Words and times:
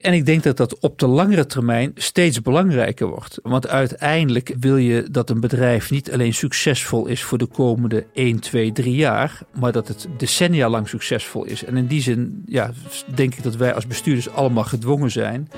En 0.00 0.12
ik 0.12 0.26
denk 0.26 0.42
dat 0.42 0.56
dat 0.56 0.78
op 0.78 0.98
de 0.98 1.06
langere 1.06 1.46
termijn 1.46 1.92
steeds 1.94 2.42
belangrijker 2.42 3.06
wordt. 3.06 3.38
Want 3.42 3.68
uiteindelijk 3.68 4.54
wil 4.60 4.76
je 4.76 5.06
dat 5.10 5.30
een 5.30 5.40
bedrijf 5.40 5.90
niet 5.90 6.12
alleen 6.12 6.34
succesvol 6.34 7.06
is 7.06 7.22
voor 7.22 7.38
de 7.38 7.46
komende 7.46 8.06
1, 8.12 8.40
2, 8.40 8.72
3 8.72 8.94
jaar, 8.94 9.40
maar 9.58 9.72
dat 9.72 9.88
het 9.88 10.08
decennia 10.16 10.68
lang 10.68 10.88
succesvol 10.88 11.44
is. 11.44 11.64
En 11.64 11.76
in 11.76 11.86
die 11.86 12.02
zin 12.02 12.42
ja, 12.46 12.72
denk 13.14 13.34
ik 13.34 13.42
dat 13.42 13.56
wij 13.56 13.74
als 13.74 13.86
bestuurders 13.86 14.30
allemaal 14.30 14.64
gedwongen 14.64 15.10
zijn 15.10 15.48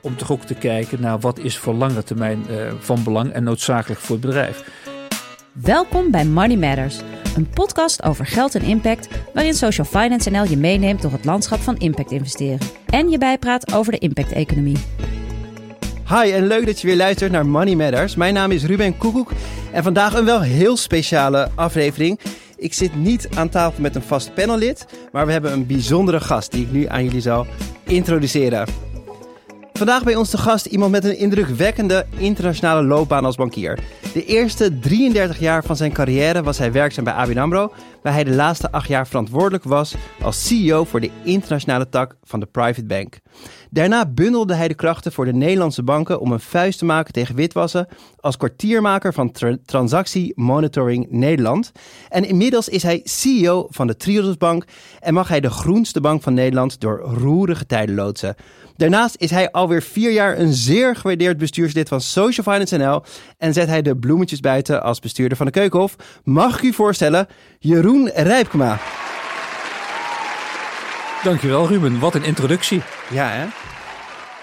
om 0.00 0.16
toch 0.16 0.32
ook 0.32 0.44
te 0.44 0.54
kijken 0.54 1.00
naar 1.00 1.18
wat 1.20 1.38
is 1.38 1.58
voor 1.58 1.74
lange 1.74 2.02
termijn 2.02 2.44
uh, 2.50 2.72
van 2.78 3.02
belang 3.02 3.32
en 3.32 3.44
noodzakelijk 3.44 4.00
voor 4.00 4.16
het 4.16 4.24
bedrijf. 4.24 4.64
Welkom 5.62 6.10
bij 6.10 6.24
Money 6.24 6.56
Matters, 6.56 7.00
een 7.36 7.48
podcast 7.48 8.02
over 8.02 8.26
geld 8.26 8.54
en 8.54 8.62
impact, 8.62 9.08
waarin 9.34 9.54
Social 9.54 9.86
Finance 9.86 10.30
NL 10.30 10.44
je 10.44 10.56
meeneemt 10.56 11.02
door 11.02 11.12
het 11.12 11.24
landschap 11.24 11.60
van 11.60 11.76
impact 11.76 12.10
investeren 12.10 12.58
en 12.86 13.10
je 13.10 13.18
bijpraat 13.18 13.72
over 13.72 13.92
de 13.92 13.98
impact-economie. 13.98 14.76
Hi 16.08 16.30
en 16.32 16.46
leuk 16.46 16.66
dat 16.66 16.80
je 16.80 16.86
weer 16.86 16.96
luistert 16.96 17.32
naar 17.32 17.46
Money 17.46 17.74
Matters. 17.74 18.14
Mijn 18.14 18.34
naam 18.34 18.50
is 18.50 18.64
Ruben 18.64 18.96
Koekoek 18.96 19.32
en 19.72 19.82
vandaag 19.82 20.14
een 20.14 20.24
wel 20.24 20.40
heel 20.40 20.76
speciale 20.76 21.50
aflevering. 21.54 22.20
Ik 22.56 22.74
zit 22.74 22.96
niet 22.96 23.28
aan 23.34 23.48
tafel 23.48 23.82
met 23.82 23.94
een 23.94 24.02
vast 24.02 24.34
panellid, 24.34 24.86
maar 25.12 25.26
we 25.26 25.32
hebben 25.32 25.52
een 25.52 25.66
bijzondere 25.66 26.20
gast 26.20 26.50
die 26.50 26.64
ik 26.64 26.72
nu 26.72 26.86
aan 26.86 27.04
jullie 27.04 27.20
zal 27.20 27.46
introduceren. 27.84 28.66
Vandaag 29.78 30.04
bij 30.04 30.16
ons 30.16 30.30
te 30.30 30.38
gast 30.38 30.66
iemand 30.66 30.90
met 30.90 31.04
een 31.04 31.18
indrukwekkende 31.18 32.06
internationale 32.16 32.82
loopbaan 32.82 33.24
als 33.24 33.36
bankier. 33.36 33.78
De 34.12 34.24
eerste 34.24 34.78
33 34.78 35.38
jaar 35.38 35.64
van 35.64 35.76
zijn 35.76 35.92
carrière 35.92 36.42
was 36.42 36.58
hij 36.58 36.72
werkzaam 36.72 37.04
bij 37.04 37.12
ABN 37.12 37.38
AMRO, 37.38 37.72
waar 38.02 38.12
hij 38.12 38.24
de 38.24 38.34
laatste 38.34 38.70
acht 38.70 38.88
jaar 38.88 39.06
verantwoordelijk 39.06 39.64
was 39.64 39.94
als 40.22 40.46
CEO 40.46 40.84
voor 40.84 41.00
de 41.00 41.10
internationale 41.22 41.88
tak 41.88 42.16
van 42.22 42.40
de 42.40 42.46
private 42.46 42.84
bank. 42.84 43.18
Daarna 43.70 44.06
bundelde 44.06 44.54
hij 44.54 44.68
de 44.68 44.74
krachten 44.74 45.12
voor 45.12 45.24
de 45.24 45.32
Nederlandse 45.32 45.82
banken 45.82 46.20
om 46.20 46.32
een 46.32 46.40
vuist 46.40 46.78
te 46.78 46.84
maken 46.84 47.12
tegen 47.12 47.34
witwassen 47.34 47.88
als 48.20 48.36
kwartiermaker 48.36 49.12
van 49.12 49.32
Transactie 49.64 50.32
Monitoring 50.34 51.06
Nederland. 51.10 51.72
En 52.08 52.24
inmiddels 52.24 52.68
is 52.68 52.82
hij 52.82 53.00
CEO 53.04 53.66
van 53.70 53.86
de 53.86 53.96
Triodos 53.96 54.36
Bank 54.36 54.64
en 55.00 55.14
mag 55.14 55.28
hij 55.28 55.40
de 55.40 55.50
groenste 55.50 56.00
bank 56.00 56.22
van 56.22 56.34
Nederland 56.34 56.80
door 56.80 56.98
roerige 57.00 57.66
tijden 57.66 57.94
loodsen. 57.94 58.36
Daarnaast 58.78 59.16
is 59.18 59.30
hij 59.30 59.50
alweer 59.50 59.82
vier 59.82 60.12
jaar 60.12 60.38
een 60.38 60.52
zeer 60.52 60.96
gewaardeerd 60.96 61.38
bestuurslid 61.38 61.88
van 61.88 62.00
Social 62.00 62.52
Finance 62.52 62.76
NL 62.76 63.02
en 63.38 63.52
zet 63.52 63.68
hij 63.68 63.82
de 63.82 63.96
bloemetjes 63.96 64.40
buiten 64.40 64.82
als 64.82 65.00
bestuurder 65.00 65.36
van 65.36 65.46
de 65.46 65.52
Keukenhof. 65.52 65.96
Mag 66.24 66.56
ik 66.56 66.62
u 66.62 66.72
voorstellen, 66.72 67.26
Jeroen 67.58 68.10
Rijpkema. 68.14 68.78
Dankjewel 71.22 71.66
Ruben, 71.66 71.98
wat 71.98 72.14
een 72.14 72.24
introductie. 72.24 72.82
Ja 73.10 73.28
hè? 73.28 73.46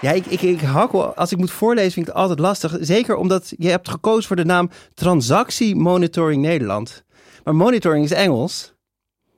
Ja, 0.00 0.12
ik, 0.12 0.26
ik, 0.26 0.42
ik 0.42 0.60
hakkel, 0.60 1.14
als 1.14 1.32
ik 1.32 1.38
moet 1.38 1.50
voorlezen 1.50 1.92
vind 1.92 2.06
ik 2.06 2.12
het 2.12 2.22
altijd 2.22 2.38
lastig. 2.38 2.76
Zeker 2.80 3.16
omdat 3.16 3.52
je 3.58 3.68
hebt 3.68 3.88
gekozen 3.88 4.26
voor 4.26 4.36
de 4.36 4.44
naam 4.44 4.70
Transactie 4.94 5.76
Monitoring 5.76 6.42
Nederland. 6.42 7.04
Maar 7.44 7.54
monitoring 7.54 8.04
is 8.04 8.12
Engels 8.12 8.74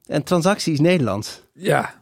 en 0.06 0.22
transactie 0.22 0.72
is 0.72 0.80
Nederlands. 0.80 1.42
Ja, 1.52 1.94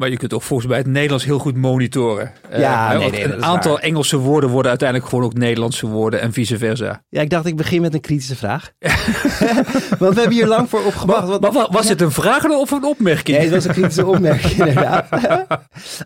maar 0.00 0.10
je 0.10 0.16
kunt 0.16 0.34
ook 0.34 0.42
volgens 0.42 0.68
mij 0.68 0.78
het 0.78 0.86
Nederlands 0.86 1.24
heel 1.24 1.38
goed 1.38 1.56
monitoren. 1.56 2.32
Ja, 2.56 2.94
uh, 2.94 3.10
nee, 3.10 3.24
een 3.24 3.44
aantal 3.44 3.80
Engelse 3.80 4.16
woorden 4.16 4.50
worden 4.50 4.70
uiteindelijk 4.70 5.08
gewoon 5.08 5.24
ook 5.24 5.34
Nederlandse 5.34 5.86
woorden 5.86 6.20
en 6.20 6.32
vice 6.32 6.58
versa. 6.58 7.02
Ja, 7.08 7.20
ik 7.20 7.30
dacht 7.30 7.46
ik 7.46 7.56
begin 7.56 7.80
met 7.80 7.94
een 7.94 8.00
kritische 8.00 8.36
vraag. 8.36 8.70
Want 9.98 10.14
we 10.14 10.20
hebben 10.20 10.32
hier 10.32 10.46
lang 10.46 10.68
voor. 10.68 10.80
Maar, 11.06 11.68
was 11.70 11.88
het 11.88 12.00
een 12.00 12.10
vraag 12.10 12.44
of 12.44 12.70
een 12.70 12.84
opmerking? 12.84 13.36
Nee, 13.36 13.46
het 13.46 13.54
was 13.54 13.64
een 13.64 13.72
kritische 13.72 14.06
opmerking 14.06 14.52
inderdaad. 14.66 15.06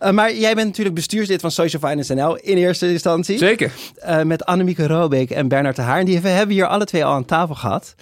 uh, 0.03 0.11
maar 0.11 0.34
jij 0.34 0.55
bent 0.55 0.67
natuurlijk 0.67 0.95
bestuurslid 0.95 1.41
van 1.41 1.51
Social 1.51 1.83
Finance 1.89 2.14
NL 2.14 2.36
in 2.36 2.56
eerste 2.56 2.91
instantie. 2.91 3.39
Zeker. 3.39 3.73
Uh, 4.06 4.23
met 4.23 4.45
Annemieke 4.45 4.86
Robeek 4.86 5.31
en 5.31 5.48
Bernard 5.48 5.77
de 5.77 5.83
Haar. 5.83 5.98
En 5.98 6.05
die 6.05 6.19
hebben 6.19 6.55
hier 6.55 6.67
alle 6.67 6.84
twee 6.84 7.05
al 7.05 7.12
aan 7.12 7.25
tafel 7.25 7.55
gehad. 7.55 7.95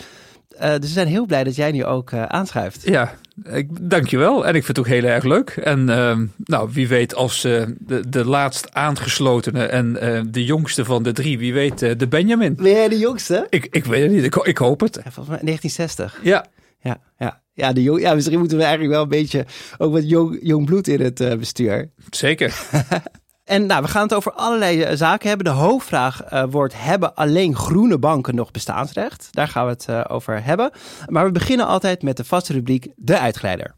Uh, 0.54 0.70
dus 0.70 0.78
we 0.78 0.86
zijn 0.86 1.06
heel 1.06 1.26
blij 1.26 1.44
dat 1.44 1.56
jij 1.56 1.70
nu 1.70 1.84
ook 1.84 2.10
uh, 2.10 2.22
aanschuift. 2.22 2.88
Ja, 2.88 3.14
ik, 3.44 3.90
dankjewel. 3.90 4.46
En 4.46 4.54
ik 4.54 4.64
vind 4.64 4.76
het 4.76 4.78
ook 4.78 4.92
heel 4.92 5.04
erg 5.04 5.24
leuk. 5.24 5.50
En 5.50 5.88
uh, 5.88 6.18
nou, 6.36 6.70
wie 6.72 6.88
weet 6.88 7.14
als 7.14 7.44
uh, 7.44 7.66
de, 7.78 8.08
de 8.08 8.24
laatst 8.24 8.74
aangeslotene 8.74 9.64
en 9.64 9.92
de 10.30 10.44
jongste 10.44 10.84
van 10.84 11.02
de 11.02 11.12
drie, 11.12 11.38
wie 11.38 11.52
weet 11.52 11.78
de 11.78 12.08
Benjamin. 12.08 12.54
Ben 12.54 12.72
jij 12.72 12.88
de 12.88 12.98
jongste? 12.98 13.46
Ik, 13.50 13.66
ik 13.70 13.84
weet 13.84 14.02
het 14.02 14.12
niet, 14.12 14.24
ik, 14.24 14.36
ik 14.36 14.58
hoop 14.58 14.80
het. 14.80 14.94
Ja, 14.94 15.10
volgens 15.10 15.28
mij 15.28 15.44
1960. 15.44 16.20
Ja. 16.22 16.46
Ja, 16.80 17.00
ja. 17.18 17.40
Ja, 17.54 17.72
de 17.72 17.82
jong, 17.82 18.00
ja, 18.00 18.14
misschien 18.14 18.38
moeten 18.38 18.56
we 18.56 18.62
eigenlijk 18.62 18.92
wel 18.94 19.02
een 19.02 19.08
beetje 19.08 19.46
ook 19.78 19.92
wat 19.92 20.08
jong, 20.08 20.38
jong 20.42 20.66
bloed 20.66 20.88
in 20.88 21.00
het 21.00 21.38
bestuur. 21.38 21.90
Zeker. 22.10 22.54
En 23.52 23.66
nou, 23.66 23.82
we 23.82 23.88
gaan 23.88 24.02
het 24.02 24.14
over 24.14 24.32
allerlei 24.32 24.82
eh, 24.82 24.96
zaken 24.96 25.28
hebben. 25.28 25.46
De 25.46 25.52
hoofdvraag 25.52 26.32
uh, 26.32 26.44
wordt: 26.50 26.74
hebben 26.76 27.14
alleen 27.14 27.56
groene 27.56 27.98
banken 27.98 28.34
nog 28.34 28.50
bestaansrecht? 28.50 29.28
Daar 29.30 29.48
gaan 29.48 29.64
we 29.64 29.70
het 29.70 29.86
uh, 29.90 30.04
over 30.08 30.44
hebben. 30.44 30.70
Maar 31.08 31.24
we 31.24 31.32
beginnen 31.32 31.66
altijd 31.66 32.02
met 32.02 32.16
de 32.16 32.24
vaste 32.24 32.52
rubriek: 32.52 32.88
de 32.96 33.18
uitgeleider. 33.18 33.74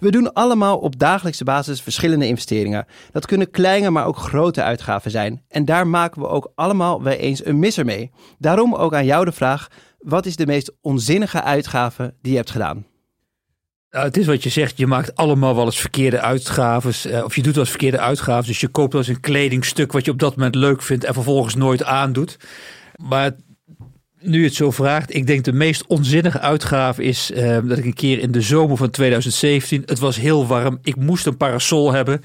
We 0.00 0.10
doen 0.10 0.32
allemaal 0.32 0.78
op 0.78 0.98
dagelijkse 0.98 1.44
basis 1.44 1.82
verschillende 1.82 2.26
investeringen. 2.26 2.86
Dat 3.12 3.26
kunnen 3.26 3.50
kleine, 3.50 3.90
maar 3.90 4.06
ook 4.06 4.16
grote 4.16 4.62
uitgaven 4.62 5.10
zijn. 5.10 5.42
En 5.48 5.64
daar 5.64 5.86
maken 5.86 6.20
we 6.20 6.28
ook 6.28 6.52
allemaal 6.54 7.02
wel 7.02 7.12
eens 7.12 7.44
een 7.44 7.58
misser 7.58 7.84
mee. 7.84 8.10
Daarom 8.38 8.74
ook 8.74 8.94
aan 8.94 9.04
jou 9.04 9.24
de 9.24 9.32
vraag: 9.32 9.68
wat 9.98 10.26
is 10.26 10.36
de 10.36 10.46
meest 10.46 10.72
onzinnige 10.80 11.42
uitgave 11.42 12.14
die 12.22 12.30
je 12.30 12.38
hebt 12.38 12.50
gedaan? 12.50 12.89
Nou, 13.90 14.04
het 14.04 14.16
is 14.16 14.26
wat 14.26 14.42
je 14.42 14.48
zegt, 14.48 14.78
je 14.78 14.86
maakt 14.86 15.14
allemaal 15.14 15.56
wel 15.56 15.64
eens 15.64 15.80
verkeerde 15.80 16.20
uitgaven. 16.20 17.12
Eh, 17.12 17.24
of 17.24 17.36
je 17.36 17.42
doet 17.42 17.54
wel 17.54 17.62
eens 17.62 17.70
verkeerde 17.70 17.98
uitgaven. 17.98 18.46
Dus 18.46 18.60
je 18.60 18.68
koopt 18.68 18.92
wel 18.92 19.02
eens 19.02 19.10
een 19.10 19.20
kledingstuk 19.20 19.92
wat 19.92 20.04
je 20.04 20.10
op 20.10 20.18
dat 20.18 20.36
moment 20.36 20.54
leuk 20.54 20.82
vindt 20.82 21.04
en 21.04 21.14
vervolgens 21.14 21.54
nooit 21.54 21.84
aandoet. 21.84 22.36
Maar 22.96 23.32
nu 24.20 24.44
het 24.44 24.54
zo 24.54 24.70
vraagt, 24.70 25.14
ik 25.14 25.26
denk 25.26 25.44
de 25.44 25.52
meest 25.52 25.86
onzinnige 25.86 26.40
uitgave 26.40 27.02
is 27.02 27.30
eh, 27.30 27.58
dat 27.64 27.78
ik 27.78 27.84
een 27.84 27.94
keer 27.94 28.18
in 28.18 28.32
de 28.32 28.40
zomer 28.40 28.76
van 28.76 28.90
2017, 28.90 29.82
het 29.86 29.98
was 29.98 30.16
heel 30.16 30.46
warm, 30.46 30.78
ik 30.82 30.96
moest 30.96 31.26
een 31.26 31.36
parasol 31.36 31.92
hebben. 31.92 32.22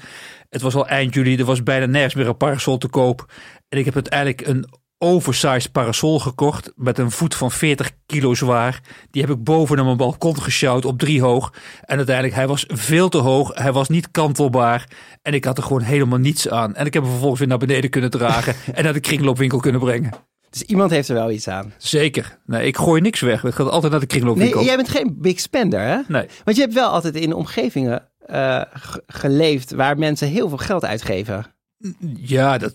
Het 0.50 0.62
was 0.62 0.74
al 0.74 0.88
eind 0.88 1.14
juli, 1.14 1.36
er 1.36 1.44
was 1.44 1.62
bijna 1.62 1.86
nergens 1.86 2.14
meer 2.14 2.28
een 2.28 2.36
parasol 2.36 2.78
te 2.78 2.88
koop. 2.88 3.32
En 3.68 3.78
ik 3.78 3.84
heb 3.84 3.94
uiteindelijk 3.94 4.46
een 4.46 4.66
oversized 4.98 5.72
parasol 5.72 6.20
gekocht 6.20 6.72
met 6.76 6.98
een 6.98 7.10
voet 7.10 7.34
van 7.34 7.50
40 7.50 7.90
kilo 8.06 8.34
zwaar. 8.34 8.80
Die 9.10 9.22
heb 9.22 9.30
ik 9.30 9.44
boven 9.44 9.76
naar 9.76 9.84
mijn 9.84 9.96
balkon 9.96 10.42
gesjouwd 10.42 10.84
op 10.84 10.98
drie 10.98 11.20
hoog. 11.20 11.52
En 11.80 11.96
uiteindelijk, 11.96 12.36
hij 12.36 12.46
was 12.46 12.64
veel 12.68 13.08
te 13.08 13.18
hoog. 13.18 13.54
Hij 13.54 13.72
was 13.72 13.88
niet 13.88 14.10
kantelbaar. 14.10 14.88
En 15.22 15.34
ik 15.34 15.44
had 15.44 15.56
er 15.56 15.62
gewoon 15.62 15.82
helemaal 15.82 16.18
niets 16.18 16.48
aan. 16.48 16.74
En 16.74 16.86
ik 16.86 16.92
heb 16.92 17.02
hem 17.02 17.10
vervolgens 17.10 17.40
weer 17.40 17.48
naar 17.48 17.58
beneden 17.58 17.90
kunnen 17.90 18.10
dragen 18.10 18.54
en 18.74 18.84
naar 18.84 18.92
de 18.92 19.00
kringloopwinkel 19.00 19.58
kunnen 19.58 19.80
brengen. 19.80 20.10
Dus 20.50 20.62
iemand 20.62 20.90
heeft 20.90 21.08
er 21.08 21.14
wel 21.14 21.30
iets 21.30 21.48
aan. 21.48 21.72
Zeker. 21.78 22.38
Nee, 22.46 22.66
ik 22.66 22.76
gooi 22.76 23.00
niks 23.00 23.20
weg. 23.20 23.42
Het 23.42 23.54
gaat 23.54 23.70
altijd 23.70 23.92
naar 23.92 24.00
de 24.00 24.06
kringloopwinkel. 24.06 24.56
Nee, 24.56 24.66
jij 24.66 24.76
bent 24.76 24.88
geen 24.88 25.16
big 25.20 25.40
spender, 25.40 25.80
hè? 25.80 26.00
Nee. 26.08 26.26
Want 26.44 26.56
je 26.56 26.62
hebt 26.62 26.74
wel 26.74 26.88
altijd 26.88 27.14
in 27.14 27.32
omgevingen 27.32 28.08
uh, 28.30 28.62
geleefd 29.06 29.72
waar 29.72 29.98
mensen 29.98 30.28
heel 30.28 30.48
veel 30.48 30.58
geld 30.58 30.84
uitgeven. 30.84 31.46
Ja, 32.16 32.58
dat, 32.58 32.74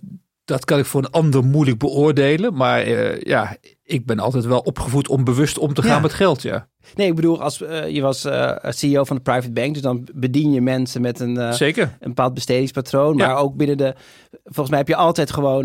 dat 0.52 0.66
kan 0.66 0.80
ik 0.80 0.86
voor 0.86 1.04
een 1.04 1.12
ander 1.12 1.44
moeilijk 1.44 1.78
beoordelen. 1.78 2.54
Maar 2.54 2.88
uh, 2.88 3.22
ja, 3.22 3.56
ik 3.84 4.06
ben 4.06 4.20
altijd 4.20 4.46
wel 4.46 4.60
opgevoed 4.60 5.08
om 5.08 5.24
bewust 5.24 5.58
om 5.58 5.74
te 5.74 5.82
gaan 5.82 5.96
ja. 5.96 6.00
met 6.00 6.14
geld, 6.14 6.42
ja. 6.42 6.68
Nee, 6.96 7.08
ik 7.08 7.16
bedoel, 7.16 7.42
als 7.42 7.62
uh, 7.62 7.88
je 7.88 8.02
was 8.02 8.26
uh, 8.26 8.56
CEO 8.62 9.04
van 9.04 9.16
de 9.16 9.22
private 9.22 9.52
bank, 9.52 9.74
dus 9.74 9.82
dan 9.82 10.08
bedien 10.14 10.52
je 10.52 10.62
mensen 10.62 11.02
met 11.02 11.20
een, 11.20 11.54
Zeker. 11.54 11.84
een 11.84 12.08
bepaald 12.08 12.34
bestedingspatroon. 12.34 13.16
Maar 13.16 13.28
ja. 13.28 13.36
ook 13.36 13.56
binnen 13.56 13.78
de, 13.78 13.96
volgens 14.44 14.70
mij 14.70 14.78
heb 14.78 14.88
je 14.88 14.96
altijd 14.96 15.32
gewoon 15.32 15.64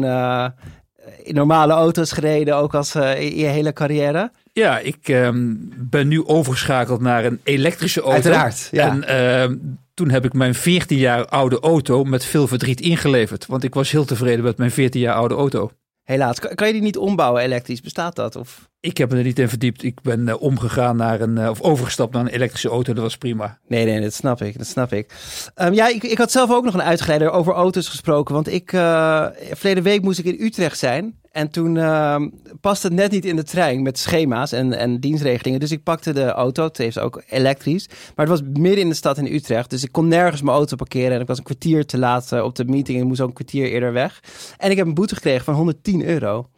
in 1.23 1.35
normale 1.35 1.73
auto's 1.73 2.13
gereden, 2.13 2.57
ook 2.57 2.75
als 2.75 2.95
in 2.95 3.37
je 3.37 3.47
hele 3.47 3.73
carrière. 3.73 4.31
Ja, 4.53 4.79
ik 4.79 5.09
um, 5.09 5.73
ben 5.77 6.09
nu 6.09 6.27
overgeschakeld 6.27 7.01
naar 7.01 7.25
een 7.25 7.41
elektrische 7.45 8.01
auto. 8.01 8.15
Uiteraard, 8.15 8.69
ja. 8.71 8.99
En 9.07 9.51
uh, 9.51 9.57
toen 9.97 10.11
heb 10.11 10.25
ik 10.25 10.33
mijn 10.33 10.55
14 10.55 10.99
jaar 10.99 11.27
oude 11.27 11.61
auto 11.61 12.05
met 12.05 12.25
veel 12.25 12.47
verdriet 12.47 12.81
ingeleverd. 12.81 13.47
Want 13.47 13.65
ik 13.65 13.75
was 13.75 13.91
heel 13.91 14.05
tevreden 14.05 14.45
met 14.45 14.59
mijn 14.59 14.71
14 14.71 15.01
jaar 15.01 15.15
oude 15.15 15.35
auto. 15.35 15.71
Helaas, 16.03 16.39
kan 16.39 16.67
je 16.67 16.73
die 16.73 16.83
niet 16.83 16.97
ombouwen 16.97 17.43
elektrisch? 17.43 17.81
Bestaat 17.81 18.17
dat? 18.17 18.37
Of? 18.37 18.69
Ik 18.81 18.97
heb 18.97 19.11
me 19.11 19.17
er 19.17 19.25
niet 19.25 19.39
in 19.39 19.49
verdiept. 19.49 19.83
Ik 19.83 20.01
ben 20.03 20.29
uh, 20.29 20.43
omgegaan 20.43 20.97
naar 20.97 21.21
een, 21.21 21.37
uh, 21.37 21.49
of 21.49 21.61
overgestapt 21.61 22.13
naar 22.13 22.23
een 22.23 22.29
elektrische 22.29 22.69
auto. 22.69 22.93
Dat 22.93 23.03
was 23.03 23.17
prima. 23.17 23.59
Nee, 23.69 23.85
nee, 23.85 24.01
dat 24.01 24.15
snap 24.15 24.43
ik. 24.43 24.59
Dat 24.59 24.67
snap 24.67 24.93
ik. 24.93 25.15
Um, 25.57 25.73
ja, 25.73 25.89
ik, 25.89 26.03
ik 26.03 26.19
had 26.19 26.31
zelf 26.31 26.51
ook 26.51 26.65
nog 26.65 26.75
een 26.75 26.83
uitgeleider 26.83 27.31
over 27.31 27.53
auto's 27.53 27.89
gesproken. 27.89 28.35
Want 28.35 28.49
ik, 28.49 28.73
uh, 28.73 29.27
verleden 29.51 29.83
week 29.83 30.03
moest 30.03 30.19
ik 30.19 30.25
in 30.25 30.45
Utrecht 30.45 30.79
zijn. 30.79 31.19
En 31.31 31.51
toen 31.51 31.75
uh, 31.75 32.17
paste 32.61 32.87
het 32.87 32.97
net 32.97 33.11
niet 33.11 33.25
in 33.25 33.37
de 33.37 33.43
trein 33.43 33.83
met 33.83 33.99
schema's 33.99 34.53
en, 34.53 34.73
en 34.73 35.01
dienstregelingen. 35.01 35.61
Dus 35.61 35.71
ik 35.71 35.83
pakte 35.83 36.13
de 36.13 36.25
auto. 36.25 36.65
Het 36.65 36.79
heeft 36.79 36.99
ook 36.99 37.23
elektrisch. 37.29 37.89
Maar 37.89 38.27
het 38.27 38.41
was 38.41 38.49
midden 38.53 38.81
in 38.81 38.89
de 38.89 38.95
stad 38.95 39.19
in 39.19 39.35
Utrecht. 39.35 39.71
Dus 39.71 39.85
ik 39.85 39.93
kon 39.93 40.09
nergens 40.09 40.43
mijn 40.43 40.57
auto 40.57 40.77
parkeren. 40.77 41.13
En 41.13 41.21
ik 41.21 41.27
was 41.27 41.39
een 41.39 41.45
kwartier 41.45 41.87
te 41.87 41.99
laat 41.99 42.33
op 42.33 42.55
de 42.55 42.65
meeting. 42.65 42.97
En 42.97 43.03
ik 43.03 43.09
moest 43.09 43.21
ook 43.21 43.29
een 43.29 43.35
kwartier 43.35 43.71
eerder 43.71 43.93
weg. 43.93 44.21
En 44.57 44.71
ik 44.71 44.77
heb 44.77 44.87
een 44.87 44.95
boete 44.95 45.15
gekregen 45.15 45.45
van 45.45 45.55
110 45.55 46.05
euro. 46.05 46.49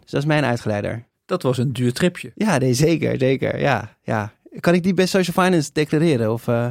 Dus 0.00 0.10
dat 0.10 0.20
is 0.20 0.26
mijn 0.26 0.44
uitgeleider. 0.44 1.06
Dat 1.28 1.42
was 1.42 1.58
een 1.58 1.72
duur 1.72 1.92
tripje. 1.92 2.32
Ja, 2.34 2.58
nee, 2.58 2.74
zeker, 2.74 3.18
zeker. 3.18 3.60
Ja, 3.60 3.96
ja. 4.02 4.32
Kan 4.60 4.74
ik 4.74 4.82
die 4.82 4.94
bij 4.94 5.06
Social 5.06 5.44
Finance 5.44 5.70
declareren? 5.72 6.32
Of, 6.32 6.46
uh... 6.46 6.68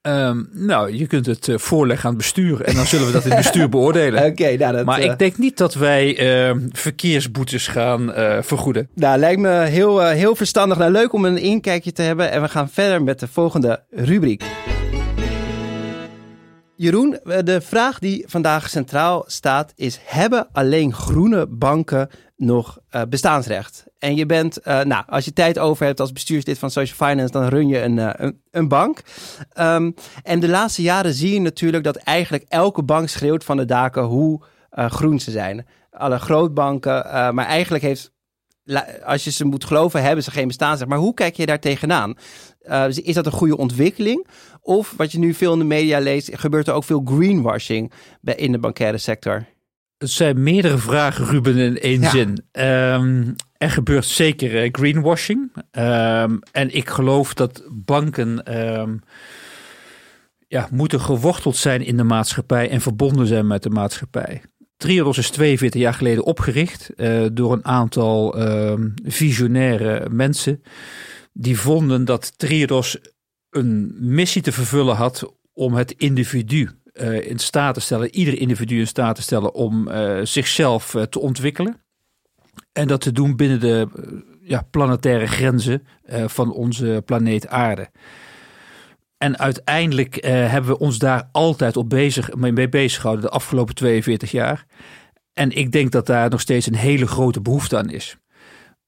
Ehm, 0.00 0.42
nou, 0.52 0.92
je 0.92 1.06
kunt 1.06 1.26
het 1.26 1.46
uh, 1.46 1.58
voorleggen 1.58 2.04
aan 2.04 2.14
het 2.14 2.22
bestuur 2.22 2.62
en 2.62 2.74
dan 2.74 2.86
zullen 2.86 3.06
we 3.06 3.12
dat 3.12 3.24
in 3.24 3.30
het 3.30 3.38
bestuur 3.38 3.68
beoordelen. 3.78 4.24
Oké, 4.24 4.56
nou 4.56 4.72
dat, 4.76 4.84
maar 4.84 4.98
uh... 4.98 5.04
ik 5.04 5.18
denk 5.18 5.38
niet 5.38 5.56
dat 5.56 5.74
wij 5.74 6.20
uh, 6.48 6.56
verkeersboetes 6.72 7.66
gaan 7.68 8.12
vergoeden. 8.44 8.88
Nou, 8.94 9.18
lijkt 9.18 9.40
me 9.40 9.48
heel, 9.48 10.00
heel 10.00 10.34
verstandig. 10.34 10.78
Nou, 10.78 10.92
leuk 10.92 11.12
om 11.12 11.24
een 11.24 11.38
inkijkje 11.38 11.92
te 11.92 12.02
hebben. 12.02 12.30
En 12.30 12.42
we 12.42 12.48
gaan 12.48 12.70
verder 12.70 13.02
met 13.02 13.20
de 13.20 13.28
volgende 13.28 13.84
rubriek. 13.90 14.44
Jeroen, 16.76 17.18
de 17.44 17.60
vraag 17.60 17.98
die 17.98 18.24
vandaag 18.26 18.70
centraal 18.70 19.24
staat 19.26 19.72
is: 19.76 19.98
hebben 20.04 20.48
alleen 20.52 20.94
groene 20.94 21.46
banken 21.46 22.08
nog 22.38 22.78
uh, 22.94 23.02
bestaansrecht? 23.08 23.86
En 23.98 24.16
je 24.16 24.26
bent, 24.26 24.58
uh, 24.66 24.80
nou, 24.80 25.04
als 25.06 25.24
je 25.24 25.32
tijd 25.32 25.58
over 25.58 25.86
hebt 25.86 26.00
als 26.00 26.12
bestuurslid 26.12 26.58
van 26.58 26.70
Social 26.70 27.08
Finance, 27.08 27.32
dan 27.32 27.44
run 27.44 27.68
je 27.68 27.82
een, 27.82 27.96
uh, 27.96 28.30
een, 28.50 28.68
bank. 28.68 29.02
Um, 29.60 29.94
en 30.22 30.40
de 30.40 30.48
laatste 30.48 30.82
jaren 30.82 31.14
zie 31.14 31.32
je 31.32 31.40
natuurlijk 31.40 31.84
dat 31.84 31.96
eigenlijk 31.96 32.44
elke 32.48 32.82
bank 32.82 33.08
schreeuwt 33.08 33.44
van 33.44 33.56
de 33.56 33.64
daken 33.64 34.02
hoe 34.02 34.42
groen 34.70 35.20
ze 35.20 35.30
zijn. 35.30 35.66
Alle 35.90 36.18
grootbanken, 36.18 37.34
maar 37.34 37.46
eigenlijk 37.46 37.84
heeft 37.84 38.12
als 39.04 39.24
je 39.24 39.30
ze 39.30 39.44
moet 39.44 39.64
geloven, 39.64 40.02
hebben 40.02 40.24
ze 40.24 40.30
geen 40.30 40.46
bestaansrecht. 40.46 40.90
Maar 40.90 40.98
hoe 40.98 41.14
kijk 41.14 41.36
je 41.36 41.46
daar 41.46 41.60
tegenaan? 41.60 42.14
Is 42.88 43.14
dat 43.14 43.26
een 43.26 43.32
goede 43.32 43.56
ontwikkeling? 43.56 44.26
Of 44.60 44.94
wat 44.96 45.12
je 45.12 45.18
nu 45.18 45.34
veel 45.34 45.52
in 45.52 45.58
de 45.58 45.64
media 45.64 45.98
leest, 45.98 46.30
gebeurt 46.32 46.68
er 46.68 46.74
ook 46.74 46.84
veel 46.84 47.02
greenwashing 47.04 47.92
in 48.22 48.52
de 48.52 48.58
bankaire 48.58 48.98
sector? 48.98 49.46
Het 49.98 50.10
zijn 50.10 50.42
meerdere 50.42 50.78
vragen, 50.78 51.26
Ruben, 51.26 51.56
in 51.56 51.78
één 51.80 52.00
ja. 52.00 52.10
zin. 52.10 52.28
Um, 52.52 53.34
er 53.56 53.70
gebeurt 53.70 54.04
zeker 54.04 54.64
uh, 54.64 54.68
greenwashing. 54.72 55.52
Um, 55.72 56.38
en 56.52 56.74
ik 56.74 56.88
geloof 56.88 57.34
dat 57.34 57.62
banken 57.70 58.58
um, 58.80 59.00
ja, 60.48 60.68
moeten 60.70 61.00
geworteld 61.00 61.56
zijn 61.56 61.84
in 61.84 61.96
de 61.96 62.04
maatschappij 62.04 62.70
en 62.70 62.80
verbonden 62.80 63.26
zijn 63.26 63.46
met 63.46 63.62
de 63.62 63.70
maatschappij. 63.70 64.42
Triodos 64.76 65.18
is 65.18 65.30
42 65.30 65.80
jaar 65.80 65.94
geleden 65.94 66.24
opgericht 66.24 66.90
uh, 66.96 67.26
door 67.32 67.52
een 67.52 67.64
aantal 67.64 68.40
uh, 68.40 68.74
visionaire 69.04 70.08
mensen. 70.10 70.62
Die 71.32 71.58
vonden 71.58 72.04
dat 72.04 72.38
Triodos 72.38 72.98
een 73.50 73.94
missie 73.98 74.42
te 74.42 74.52
vervullen 74.52 74.96
had 74.96 75.34
om 75.52 75.74
het 75.74 75.92
individu 75.92 76.70
uh, 77.00 77.30
in 77.30 77.38
staat 77.38 77.74
te 77.74 77.80
stellen, 77.80 78.14
ieder 78.14 78.38
individu 78.38 78.78
in 78.78 78.86
staat 78.86 79.16
te 79.16 79.22
stellen 79.22 79.54
om 79.54 79.88
zichzelf 80.22 80.96
te 81.10 81.18
ontwikkelen. 81.18 81.80
En 82.72 82.86
dat 82.86 83.00
te 83.00 83.12
doen 83.12 83.36
binnen 83.36 83.60
de 83.60 83.88
ja, 84.40 84.66
planetaire 84.70 85.26
grenzen 85.26 85.86
van 86.26 86.52
onze 86.52 87.02
planeet 87.04 87.48
Aarde. 87.48 87.90
En 89.18 89.38
uiteindelijk 89.38 90.24
hebben 90.24 90.70
we 90.70 90.78
ons 90.78 90.98
daar 90.98 91.28
altijd 91.32 91.76
op 91.76 91.88
bezig, 91.88 92.34
mee 92.34 92.68
bezig 92.68 93.00
gehouden 93.00 93.26
de 93.26 93.32
afgelopen 93.32 93.74
42 93.74 94.30
jaar. 94.30 94.66
En 95.32 95.50
ik 95.50 95.72
denk 95.72 95.90
dat 95.90 96.06
daar 96.06 96.30
nog 96.30 96.40
steeds 96.40 96.66
een 96.66 96.74
hele 96.74 97.06
grote 97.06 97.40
behoefte 97.40 97.76
aan 97.76 97.90
is. 97.90 98.16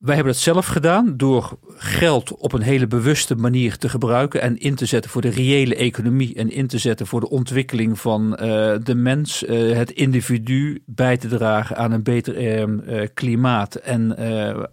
Wij 0.00 0.14
hebben 0.14 0.32
dat 0.32 0.43
zelf 0.43 0.67
gedaan 0.67 1.17
door 1.17 1.58
geld 1.76 2.37
op 2.37 2.52
een 2.52 2.62
hele 2.62 2.87
bewuste 2.87 3.35
manier 3.35 3.76
te 3.76 3.88
gebruiken 3.88 4.41
en 4.41 4.58
in 4.58 4.75
te 4.75 4.87
zetten 4.87 5.11
voor 5.11 5.23
de 5.23 5.29
reële 5.29 5.75
economie 5.75 6.35
en 6.35 6.50
in 6.50 6.67
te 6.67 6.79
zetten 6.79 7.06
voor 7.06 7.20
de 7.20 7.31
ontwikkeling 7.31 8.00
van 8.00 8.31
uh, 8.32 8.38
de 8.82 8.94
mens, 8.94 9.43
uh, 9.43 9.76
het 9.76 9.91
individu, 9.91 10.82
bij 10.87 11.17
te 11.17 11.29
dragen 11.29 11.76
aan 11.76 11.93
een 11.93 12.02
beter 12.02 12.69
uh, 12.88 13.06
klimaat 13.14 13.75
en 13.75 14.17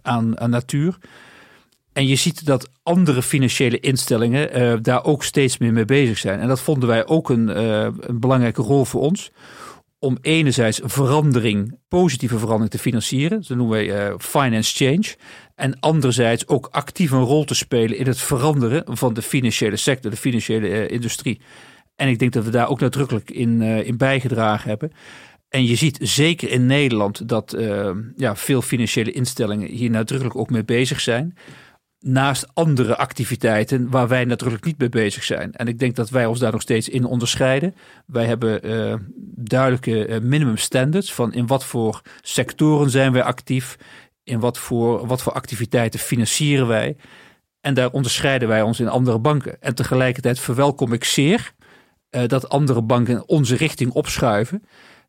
aan, 0.02 0.40
aan 0.40 0.50
natuur. 0.50 0.98
En 1.92 2.06
je 2.06 2.16
ziet 2.16 2.46
dat 2.46 2.70
andere 2.82 3.22
financiële 3.22 3.80
instellingen 3.80 4.82
daar 4.82 5.04
ook 5.04 5.24
steeds 5.24 5.58
meer 5.58 5.72
mee 5.72 5.84
bezig 5.84 6.18
zijn. 6.18 6.40
En 6.40 6.48
dat 6.48 6.60
vonden 6.60 6.88
wij 6.88 7.06
ook 7.06 7.30
een, 7.30 7.58
een 8.08 8.20
belangrijke 8.20 8.62
rol 8.62 8.84
voor 8.84 9.00
ons. 9.00 9.30
Om 9.98 10.18
enerzijds 10.20 10.80
verandering, 10.84 11.78
positieve 11.88 12.38
verandering 12.38 12.70
te 12.70 12.78
financieren. 12.78 13.44
Dat 13.46 13.56
noemen 13.56 13.68
wij 13.68 14.08
uh, 14.08 14.14
finance 14.18 14.84
change. 14.84 15.14
En 15.54 15.80
anderzijds 15.80 16.48
ook 16.48 16.68
actief 16.70 17.10
een 17.10 17.22
rol 17.22 17.44
te 17.44 17.54
spelen 17.54 17.98
in 17.98 18.06
het 18.06 18.18
veranderen 18.18 18.96
van 18.96 19.14
de 19.14 19.22
financiële 19.22 19.76
sector, 19.76 20.10
de 20.10 20.16
financiële 20.16 20.86
industrie. 20.86 21.40
En 21.96 22.08
ik 22.08 22.18
denk 22.18 22.32
dat 22.32 22.44
we 22.44 22.50
daar 22.50 22.68
ook 22.68 22.80
nadrukkelijk 22.80 23.30
in, 23.30 23.62
in 23.62 23.96
bijgedragen 23.96 24.68
hebben. 24.68 24.92
En 25.48 25.66
je 25.66 25.76
ziet 25.76 25.98
zeker 26.02 26.50
in 26.50 26.66
Nederland 26.66 27.28
dat 27.28 27.56
ja, 28.16 28.36
veel 28.36 28.62
financiële 28.62 29.12
instellingen 29.12 29.68
hier 29.68 29.90
nadrukkelijk 29.90 30.36
ook 30.36 30.50
mee 30.50 30.64
bezig 30.64 31.00
zijn 31.00 31.34
naast 32.00 32.46
andere 32.54 32.96
activiteiten 32.96 33.90
waar 33.90 34.08
wij 34.08 34.24
natuurlijk 34.24 34.64
niet 34.64 34.78
mee 34.78 34.88
bezig 34.88 35.24
zijn. 35.24 35.52
En 35.52 35.68
ik 35.68 35.78
denk 35.78 35.96
dat 35.96 36.10
wij 36.10 36.26
ons 36.26 36.38
daar 36.38 36.52
nog 36.52 36.60
steeds 36.60 36.88
in 36.88 37.04
onderscheiden. 37.04 37.74
Wij 38.06 38.24
hebben 38.24 38.66
uh, 38.66 38.94
duidelijke 39.34 40.08
uh, 40.08 40.20
minimum 40.20 40.56
standards 40.56 41.12
van 41.12 41.32
in 41.32 41.46
wat 41.46 41.64
voor 41.64 42.02
sectoren 42.20 42.90
zijn 42.90 43.12
wij 43.12 43.22
actief, 43.22 43.76
in 44.24 44.40
wat 44.40 44.58
voor, 44.58 45.06
wat 45.06 45.22
voor 45.22 45.32
activiteiten 45.32 46.00
financieren 46.00 46.66
wij. 46.66 46.96
En 47.60 47.74
daar 47.74 47.90
onderscheiden 47.90 48.48
wij 48.48 48.62
ons 48.62 48.80
in 48.80 48.88
andere 48.88 49.18
banken. 49.18 49.62
En 49.62 49.74
tegelijkertijd 49.74 50.40
verwelkom 50.40 50.92
ik 50.92 51.04
zeer 51.04 51.52
uh, 52.10 52.26
dat 52.26 52.48
andere 52.48 52.82
banken 52.82 53.28
onze 53.28 53.56
richting 53.56 53.92
opschuiven. 53.92 54.62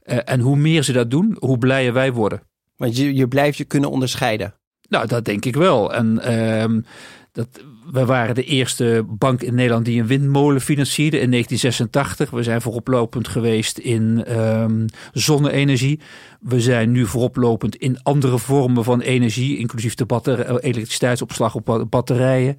en 0.04 0.40
hoe 0.40 0.56
meer 0.56 0.84
ze 0.84 0.92
dat 0.92 1.12
doen, 1.12 1.38
hoe 1.40 1.58
blijer 1.58 1.94
wij 1.94 2.14
worden. 2.14 2.42
Want 2.76 2.98
je, 2.98 3.16
je 3.16 3.28
blijft 3.28 3.58
je 3.58 3.64
kunnen 3.64 3.92
onderscheiden. 3.92 4.59
Nou, 4.90 5.08
dat 5.08 5.26
denk 5.26 5.46
ik 5.46 5.56
wel. 5.56 5.94
En 5.94 6.34
um, 6.62 6.86
dat, 7.32 7.48
we 7.92 8.06
waren 8.06 8.36
de 8.36 8.44
eerste 8.44 9.06
bank 9.08 9.42
in 9.42 9.56
Nederland 9.56 9.86
die 9.86 10.02
een 10.02 10.08
windmolen 10.08 10.62
financierde 10.62 11.20
in 11.20 11.32
1986. 11.32 12.30
We 12.30 12.44
zijn 12.44 12.62
vooroplopend 12.62 13.28
geweest 13.28 13.78
in 13.78 14.38
um, 14.40 14.86
zonne-energie. 15.14 16.00
We 16.40 16.62
zijn 16.62 16.92
nu 16.92 17.06
vooroplopend 17.06 17.76
in 17.76 18.04
andere 18.04 18.38
vormen 18.38 18.84
van 18.84 19.02
energie, 19.02 19.58
inclusief 19.58 19.96
de 19.96 20.06
batter 20.06 20.60
elektriciteitsopslag 20.60 21.56
op 21.56 21.88
batterijen. 21.90 22.58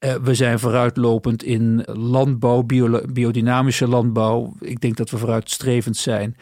Uh, 0.00 0.14
we 0.14 0.34
zijn 0.34 0.58
vooruitlopend 0.58 1.42
in 1.42 1.82
landbouw, 1.86 2.62
bio 2.62 3.00
biodynamische 3.12 3.88
landbouw. 3.88 4.54
Ik 4.60 4.80
denk 4.80 4.96
dat 4.96 5.10
we 5.10 5.18
vooruitstrevend 5.18 5.96
zijn 5.96 6.36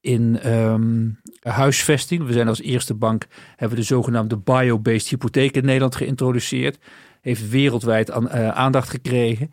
in 0.00 0.52
um, 0.52 1.20
huisvesting. 1.50 2.26
We 2.26 2.32
zijn 2.32 2.48
als 2.48 2.62
eerste 2.62 2.94
bank, 2.94 3.26
hebben 3.56 3.78
de 3.78 3.84
zogenaamde 3.84 4.36
bio-based 4.36 5.08
hypotheek 5.08 5.56
in 5.56 5.64
Nederland 5.64 5.96
geïntroduceerd. 5.96 6.78
Heeft 7.20 7.48
wereldwijd 7.48 8.10
aan, 8.10 8.24
uh, 8.24 8.48
aandacht 8.48 8.90
gekregen. 8.90 9.50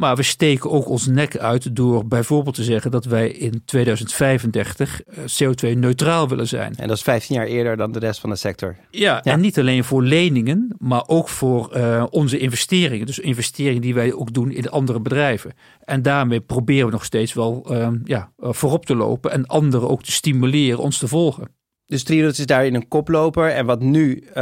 Maar 0.00 0.16
we 0.16 0.22
steken 0.22 0.70
ook 0.70 0.88
ons 0.88 1.06
nek 1.06 1.36
uit 1.36 1.76
door 1.76 2.06
bijvoorbeeld 2.06 2.54
te 2.54 2.62
zeggen 2.62 2.90
dat 2.90 3.04
wij 3.04 3.28
in 3.28 3.62
2035 3.64 5.00
CO2-neutraal 5.10 6.28
willen 6.28 6.48
zijn. 6.48 6.74
En 6.76 6.88
dat 6.88 6.96
is 6.96 7.02
15 7.02 7.36
jaar 7.36 7.46
eerder 7.46 7.76
dan 7.76 7.92
de 7.92 7.98
rest 7.98 8.20
van 8.20 8.30
de 8.30 8.36
sector. 8.36 8.76
Ja, 8.90 9.20
ja. 9.22 9.32
en 9.32 9.40
niet 9.40 9.58
alleen 9.58 9.84
voor 9.84 10.02
leningen, 10.02 10.74
maar 10.78 11.02
ook 11.06 11.28
voor 11.28 11.76
uh, 11.76 12.04
onze 12.10 12.38
investeringen. 12.38 13.06
Dus 13.06 13.18
investeringen 13.18 13.82
die 13.82 13.94
wij 13.94 14.12
ook 14.12 14.32
doen 14.32 14.50
in 14.50 14.70
andere 14.70 15.00
bedrijven. 15.00 15.52
En 15.84 16.02
daarmee 16.02 16.40
proberen 16.40 16.86
we 16.86 16.92
nog 16.92 17.04
steeds 17.04 17.32
wel 17.32 17.66
uh, 17.70 17.88
ja, 18.04 18.32
voorop 18.38 18.86
te 18.86 18.96
lopen 18.96 19.30
en 19.30 19.46
anderen 19.46 19.88
ook 19.88 20.02
te 20.02 20.12
stimuleren 20.12 20.78
ons 20.78 20.98
te 20.98 21.08
volgen. 21.08 21.48
Dus 21.90 22.02
Triodos 22.02 22.38
is 22.38 22.46
daarin 22.46 22.74
een 22.74 22.88
koploper. 22.88 23.48
En 23.48 23.66
wat 23.66 23.80
nu, 23.80 24.24
uh, 24.28 24.34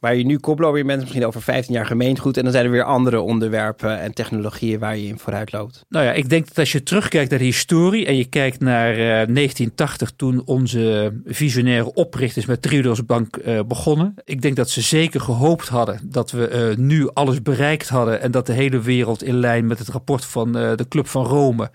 waar 0.00 0.14
je 0.14 0.24
nu 0.24 0.38
koploper 0.38 0.78
in 0.78 0.86
bent, 0.86 1.00
misschien 1.00 1.26
over 1.26 1.42
15 1.42 1.74
jaar 1.74 1.86
gemeengoed. 1.86 2.36
En 2.36 2.42
dan 2.42 2.52
zijn 2.52 2.64
er 2.64 2.70
weer 2.70 2.82
andere 2.82 3.20
onderwerpen 3.20 4.00
en 4.00 4.14
technologieën 4.14 4.78
waar 4.78 4.96
je 4.96 5.06
in 5.06 5.18
vooruit 5.18 5.52
loopt. 5.52 5.84
Nou 5.88 6.04
ja, 6.04 6.12
ik 6.12 6.28
denk 6.28 6.46
dat 6.48 6.58
als 6.58 6.72
je 6.72 6.82
terugkijkt 6.82 7.30
naar 7.30 7.38
de 7.38 7.44
historie 7.44 8.06
en 8.06 8.16
je 8.16 8.24
kijkt 8.24 8.60
naar 8.60 8.90
uh, 8.92 8.98
1980 8.98 10.12
toen 10.16 10.42
onze 10.44 11.12
visionaire 11.24 11.92
oprichters 11.92 12.46
met 12.46 12.62
Triodos 12.62 13.04
Bank 13.04 13.36
uh, 13.36 13.60
begonnen. 13.66 14.14
Ik 14.24 14.42
denk 14.42 14.56
dat 14.56 14.70
ze 14.70 14.80
zeker 14.80 15.20
gehoopt 15.20 15.68
hadden 15.68 16.00
dat 16.04 16.30
we 16.30 16.74
nu 16.78 17.10
alles 17.12 17.42
bereikt 17.42 17.88
hadden. 17.88 18.20
En 18.20 18.30
dat 18.30 18.46
de 18.46 18.52
hele 18.52 18.80
wereld 18.80 19.22
in 19.22 19.38
lijn 19.38 19.66
met 19.66 19.78
het 19.78 19.88
rapport 19.88 20.24
van 20.24 20.52
de 20.52 20.86
Club 20.88 21.06
van 21.06 21.24
Rome 21.24 21.70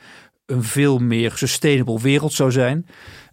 een 0.46 0.64
veel 0.64 0.98
meer 0.98 1.32
sustainable 1.36 2.02
wereld 2.02 2.34
zou 2.34 2.52
zijn 2.52 2.86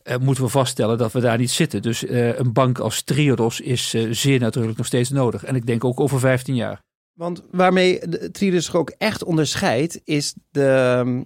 uh, 0.05 0.17
moeten 0.17 0.45
we 0.45 0.51
vaststellen 0.51 0.99
dat 0.99 1.13
we 1.13 1.21
daar 1.21 1.39
niet 1.39 1.51
zitten. 1.51 1.83
Dus 1.83 2.05
uh, 2.05 2.39
een 2.39 2.53
bank 2.53 2.79
als 2.79 3.03
Triodos 3.03 3.61
is 3.61 3.95
uh, 3.95 4.13
zeer 4.13 4.41
natuurlijk 4.41 4.77
nog 4.77 4.87
steeds 4.87 5.11
nodig. 5.11 5.45
En 5.45 5.55
ik 5.55 5.67
denk 5.67 5.85
ook 5.85 6.01
over 6.01 6.21
15 6.21 6.55
jaar. 6.55 6.83
Want 7.13 7.43
waarmee 7.51 7.99
Triodos 8.31 8.73
ook 8.73 8.91
echt 8.99 9.25
onderscheidt, 9.25 10.01
is 10.05 10.35
de, 10.51 11.23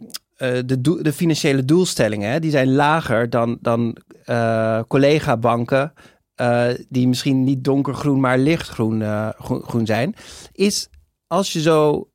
de, 0.67 0.81
de, 1.03 1.13
financiële 1.13 1.65
doelstellingen. 1.65 2.31
Hè? 2.31 2.41
Die 2.41 2.51
zijn 2.51 2.75
lager 2.75 3.31
dan, 3.31 3.59
dan 3.61 3.97
collega-banken. 4.89 5.93
die 6.89 7.09
misschien 7.09 7.45
niet 7.45 7.65
donkergroen, 7.65 8.21
maar 8.21 8.39
lichtgroen 8.39 9.03
groen 9.39 9.87
zijn. 9.87 10.15
Is 10.53 10.89
als 11.27 11.53
je 11.53 11.61
zo 11.61 12.09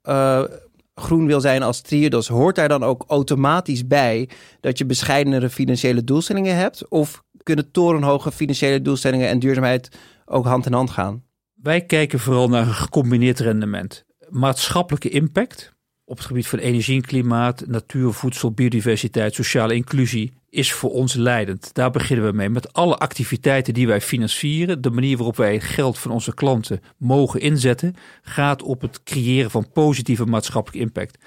groen 1.01 1.25
wil 1.25 1.41
zijn 1.41 1.63
als 1.63 1.81
Triodos, 1.81 2.27
hoort 2.27 2.55
daar 2.55 2.67
dan 2.67 2.84
ook 2.84 3.03
automatisch 3.08 3.88
bij 3.88 4.29
dat 4.60 4.77
je 4.77 4.86
bescheidenere 4.86 5.50
financiële 5.50 6.03
doelstellingen 6.03 6.55
hebt? 6.55 6.88
Of 6.88 7.24
kunnen 7.43 7.72
torenhoge 7.72 8.31
financiële 8.31 8.81
doelstellingen 8.81 9.27
en 9.27 9.39
duurzaamheid 9.39 9.89
ook 10.25 10.46
hand 10.46 10.65
in 10.65 10.74
hand 10.74 10.89
gaan? 10.89 11.24
Wij 11.53 11.86
kijken 11.86 12.20
vooral 12.20 12.50
naar 12.50 12.67
een 12.67 12.74
gecombineerd 12.74 13.39
rendement. 13.39 14.05
Maatschappelijke 14.29 15.10
impact 15.10 15.74
op 16.05 16.17
het 16.17 16.25
gebied 16.25 16.48
van 16.48 16.60
energie 16.60 16.96
en 16.96 17.01
klimaat, 17.01 17.67
natuur, 17.67 18.12
voedsel, 18.12 18.51
biodiversiteit, 18.51 19.34
sociale 19.34 19.75
inclusie 19.75 20.34
is 20.51 20.74
voor 20.74 20.91
ons 20.91 21.13
leidend. 21.13 21.74
Daar 21.74 21.91
beginnen 21.91 22.25
we 22.25 22.31
mee. 22.31 22.50
Met 22.50 22.74
alle 22.74 22.98
activiteiten 22.98 23.74
die 23.74 23.88
wij 23.88 24.01
financieren, 24.01 24.81
de 24.81 24.89
manier 24.89 25.17
waarop 25.17 25.36
wij 25.38 25.60
geld 25.60 25.98
van 25.98 26.12
onze 26.12 26.34
klanten 26.34 26.81
mogen 26.98 27.39
inzetten, 27.39 27.96
gaat 28.22 28.63
op 28.63 28.81
het 28.81 29.03
creëren 29.03 29.51
van 29.51 29.72
positieve 29.72 30.25
maatschappelijke 30.25 30.86
impact. 30.86 31.17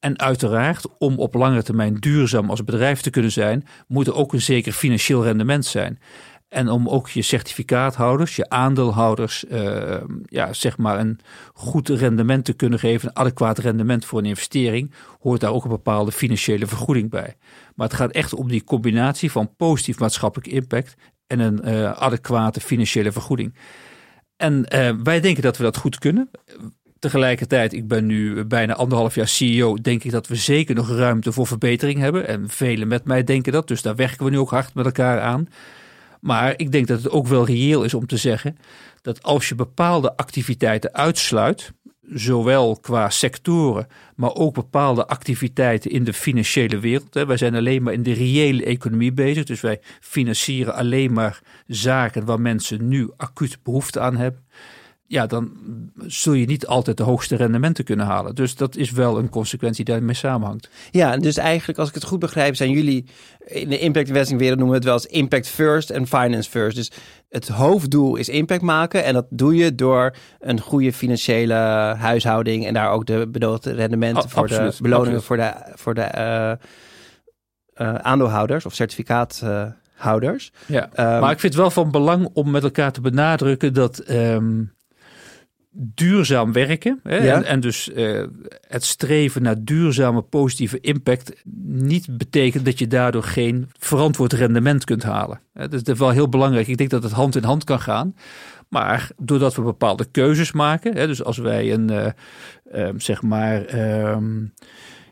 En 0.00 0.18
uiteraard, 0.18 0.86
om 0.98 1.18
op 1.18 1.34
lange 1.34 1.62
termijn 1.62 1.94
duurzaam 1.94 2.50
als 2.50 2.64
bedrijf 2.64 3.00
te 3.00 3.10
kunnen 3.10 3.32
zijn, 3.32 3.66
moet 3.86 4.06
er 4.06 4.14
ook 4.14 4.32
een 4.32 4.40
zeker 4.40 4.72
financieel 4.72 5.24
rendement 5.24 5.64
zijn. 5.64 5.98
En 6.54 6.68
om 6.68 6.88
ook 6.88 7.08
je 7.08 7.22
certificaathouders, 7.22 8.36
je 8.36 8.48
aandeelhouders, 8.48 9.44
uh, 9.44 9.96
ja, 10.24 10.52
zeg 10.52 10.78
maar 10.78 10.98
een 10.98 11.18
goed 11.54 11.88
rendement 11.88 12.44
te 12.44 12.52
kunnen 12.52 12.78
geven, 12.78 13.08
een 13.08 13.16
adequaat 13.16 13.58
rendement 13.58 14.04
voor 14.04 14.18
een 14.18 14.24
investering, 14.24 14.92
hoort 15.20 15.40
daar 15.40 15.52
ook 15.52 15.64
een 15.64 15.70
bepaalde 15.70 16.12
financiële 16.12 16.66
vergoeding 16.66 17.10
bij. 17.10 17.36
Maar 17.74 17.86
het 17.86 17.96
gaat 17.96 18.10
echt 18.10 18.34
om 18.34 18.48
die 18.48 18.64
combinatie 18.64 19.30
van 19.30 19.56
positief 19.56 19.98
maatschappelijk 19.98 20.52
impact 20.52 20.94
en 21.26 21.38
een 21.38 21.60
uh, 21.64 21.90
adequate 21.92 22.60
financiële 22.60 23.12
vergoeding. 23.12 23.54
En 24.36 24.66
uh, 24.74 24.90
wij 25.02 25.20
denken 25.20 25.42
dat 25.42 25.56
we 25.56 25.62
dat 25.62 25.76
goed 25.76 25.98
kunnen. 25.98 26.30
Tegelijkertijd, 26.98 27.72
ik 27.72 27.88
ben 27.88 28.06
nu 28.06 28.44
bijna 28.44 28.74
anderhalf 28.74 29.14
jaar 29.14 29.28
CEO, 29.28 29.74
denk 29.74 30.04
ik 30.04 30.10
dat 30.10 30.26
we 30.26 30.36
zeker 30.36 30.74
nog 30.74 30.90
ruimte 30.90 31.32
voor 31.32 31.46
verbetering 31.46 31.98
hebben. 31.98 32.26
En 32.26 32.48
velen 32.48 32.88
met 32.88 33.04
mij 33.04 33.24
denken 33.24 33.52
dat, 33.52 33.68
dus 33.68 33.82
daar 33.82 33.96
werken 33.96 34.24
we 34.24 34.30
nu 34.30 34.38
ook 34.38 34.50
hard 34.50 34.74
met 34.74 34.84
elkaar 34.84 35.20
aan. 35.20 35.48
Maar 36.24 36.54
ik 36.56 36.72
denk 36.72 36.86
dat 36.86 37.02
het 37.02 37.12
ook 37.12 37.26
wel 37.26 37.46
reëel 37.46 37.84
is 37.84 37.94
om 37.94 38.06
te 38.06 38.16
zeggen 38.16 38.56
dat 39.02 39.22
als 39.22 39.48
je 39.48 39.54
bepaalde 39.54 40.16
activiteiten 40.16 40.94
uitsluit, 40.94 41.72
zowel 42.12 42.76
qua 42.76 43.10
sectoren, 43.10 43.88
maar 44.16 44.34
ook 44.34 44.54
bepaalde 44.54 45.06
activiteiten 45.06 45.90
in 45.90 46.04
de 46.04 46.12
financiële 46.12 46.78
wereld. 46.78 47.14
Wij 47.14 47.36
zijn 47.36 47.54
alleen 47.54 47.82
maar 47.82 47.92
in 47.92 48.02
de 48.02 48.12
reële 48.12 48.64
economie 48.64 49.12
bezig, 49.12 49.44
dus 49.44 49.60
wij 49.60 49.80
financieren 50.00 50.74
alleen 50.74 51.12
maar 51.12 51.40
zaken 51.66 52.24
waar 52.24 52.40
mensen 52.40 52.88
nu 52.88 53.10
acuut 53.16 53.58
behoefte 53.62 54.00
aan 54.00 54.16
hebben 54.16 54.44
ja, 55.14 55.26
dan 55.26 55.52
zul 56.06 56.32
je 56.32 56.46
niet 56.46 56.66
altijd 56.66 56.96
de 56.96 57.02
hoogste 57.02 57.36
rendementen 57.36 57.84
kunnen 57.84 58.06
halen. 58.06 58.34
Dus 58.34 58.56
dat 58.56 58.76
is 58.76 58.90
wel 58.90 59.18
een 59.18 59.28
consequentie 59.28 59.84
die 59.84 59.94
daarmee 59.94 60.14
samenhangt. 60.14 60.68
Ja, 60.90 61.16
dus 61.16 61.36
eigenlijk, 61.36 61.78
als 61.78 61.88
ik 61.88 61.94
het 61.94 62.04
goed 62.04 62.18
begrijp, 62.18 62.56
zijn 62.56 62.70
jullie 62.70 63.04
in 63.46 63.68
de 63.68 63.78
impact 63.78 64.08
investing 64.08 64.38
wereld 64.38 64.58
noemen 64.58 64.80
we 64.80 64.86
het 64.86 64.92
wel 64.92 65.02
eens 65.02 65.20
impact 65.20 65.48
first 65.48 65.90
en 65.90 66.06
finance 66.06 66.50
first. 66.50 66.76
Dus 66.76 66.90
het 67.28 67.48
hoofddoel 67.48 68.16
is 68.16 68.28
impact 68.28 68.62
maken 68.62 69.04
en 69.04 69.14
dat 69.14 69.26
doe 69.30 69.54
je 69.54 69.74
door 69.74 70.14
een 70.40 70.60
goede 70.60 70.92
financiële 70.92 71.54
huishouding 71.98 72.66
en 72.66 72.74
daar 72.74 72.90
ook 72.90 73.06
de 73.06 73.28
bedoelde 73.28 73.72
rendementen 73.72 74.30
voor 74.30 74.48
de 74.48 74.72
beloningen 74.80 75.22
voor 75.22 75.36
de, 75.36 75.52
voor 75.74 75.94
de 75.94 76.08
uh, 76.16 76.52
uh, 77.86 77.94
aandeelhouders 77.94 78.66
of 78.66 78.74
certificaathouders. 78.74 80.52
ja, 80.66 80.84
um, 80.84 81.20
maar 81.20 81.32
ik 81.32 81.40
vind 81.40 81.52
het 81.52 81.62
wel 81.62 81.70
van 81.70 81.90
belang 81.90 82.28
om 82.32 82.50
met 82.50 82.62
elkaar 82.62 82.92
te 82.92 83.00
benadrukken 83.00 83.74
dat 83.74 84.10
um, 84.10 84.73
duurzaam 85.76 86.52
werken. 86.52 87.00
Hè, 87.02 87.16
en, 87.16 87.44
en, 87.44 87.60
dus 87.60 87.88
uh, 87.88 88.24
het 88.68 88.84
streven 88.84 89.42
naar 89.42 89.64
duurzame 89.64 90.22
positieve 90.22 90.80
impact 90.80 91.42
niet 91.64 92.16
betekent 92.16 92.64
dat 92.64 92.78
je 92.78 92.86
daardoor 92.86 93.22
geen 93.22 93.68
verantwoord 93.78 94.32
rendement 94.32 94.84
kunt 94.84 95.02
halen. 95.02 95.40
Hè, 95.52 95.68
dat 95.68 95.88
is 95.88 95.98
wel 95.98 96.10
heel 96.10 96.28
belangrijk. 96.28 96.66
Ik 96.66 96.76
denk 96.76 96.90
dat 96.90 97.02
het 97.02 97.12
hand 97.12 97.36
in 97.36 97.44
hand 97.44 97.64
kan 97.64 97.80
gaan. 97.80 98.14
Maar 98.68 99.10
doordat 99.16 99.54
we 99.54 99.62
bepaalde 99.62 100.04
keuzes 100.10 100.52
maken, 100.52 100.96
hè, 100.96 101.06
dus 101.06 101.24
als 101.24 101.38
wij 101.38 101.72
een 101.72 101.90
uh, 101.90 102.06
uh, 102.74 102.88
zeg 102.96 103.22
maar 103.22 103.74
um, 104.12 104.52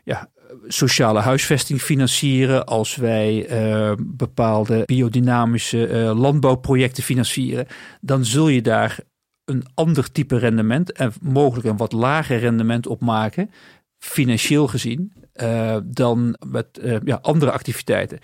ja, 0.03 0.29
sociale 0.67 1.19
huisvesting 1.19 1.81
financieren, 1.81 2.65
als 2.65 2.95
wij 2.95 3.49
uh, 3.51 3.91
bepaalde 3.99 4.83
biodynamische 4.85 5.89
uh, 5.89 6.19
landbouwprojecten 6.19 7.03
financieren, 7.03 7.67
dan 8.01 8.25
zul 8.25 8.47
je 8.47 8.61
daar 8.61 8.99
een 9.45 9.65
ander 9.73 10.11
type 10.11 10.37
rendement 10.37 10.91
en 10.91 11.13
mogelijk 11.21 11.67
een 11.67 11.77
wat 11.77 11.91
lager 11.91 12.39
rendement 12.39 12.87
opmaken, 12.87 13.51
financieel 13.97 14.67
gezien, 14.67 15.13
uh, 15.35 15.77
dan 15.83 16.37
met 16.47 16.79
uh, 16.81 16.97
ja, 17.03 17.19
andere 17.21 17.51
activiteiten. 17.51 18.19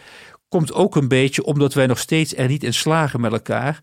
Komt 0.48 0.74
ook 0.74 0.96
een 0.96 1.08
beetje 1.08 1.44
omdat 1.44 1.74
wij 1.74 1.88
nog 1.88 2.00
steeds 2.00 2.36
er 2.36 2.48
niet 2.48 2.64
in 2.64 2.74
slagen 2.74 3.22
met 3.22 3.32
elkaar 3.32 3.82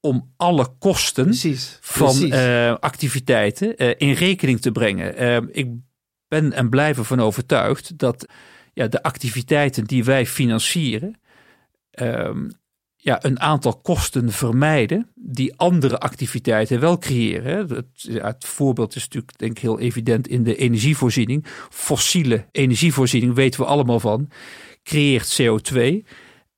om 0.00 0.32
alle 0.36 0.68
kosten 0.78 1.24
precies, 1.24 1.78
van 1.80 2.06
precies. 2.06 2.34
Uh, 2.34 2.74
activiteiten 2.74 3.76
in 3.98 4.12
rekening 4.12 4.60
te 4.60 4.72
brengen. 4.72 5.48
ik 5.54 5.68
ben 6.28 6.52
en 6.52 6.68
blijf 6.68 6.98
ervan 6.98 7.20
overtuigd 7.20 7.98
dat 7.98 8.26
ja, 8.74 8.86
de 8.86 9.02
activiteiten 9.02 9.84
die 9.84 10.04
wij 10.04 10.26
financieren, 10.26 11.20
ehm, 11.90 12.48
ja, 13.04 13.24
een 13.24 13.40
aantal 13.40 13.76
kosten 13.76 14.32
vermijden 14.32 15.08
die 15.14 15.56
andere 15.56 15.98
activiteiten 15.98 16.80
wel 16.80 16.98
creëren. 16.98 17.68
Het, 17.68 18.22
het, 18.22 18.44
voorbeeld 18.44 18.94
is 18.96 19.02
natuurlijk 19.02 19.38
denk 19.38 19.50
ik 19.52 19.58
heel 19.58 19.78
evident 19.78 20.28
in 20.28 20.42
de 20.42 20.56
energievoorziening. 20.56 21.44
Fossiele 21.70 22.46
energievoorziening 22.50 23.34
weten 23.34 23.60
we 23.60 23.66
allemaal 23.66 24.00
van, 24.00 24.28
creëert 24.82 25.42
CO2. 25.42 26.06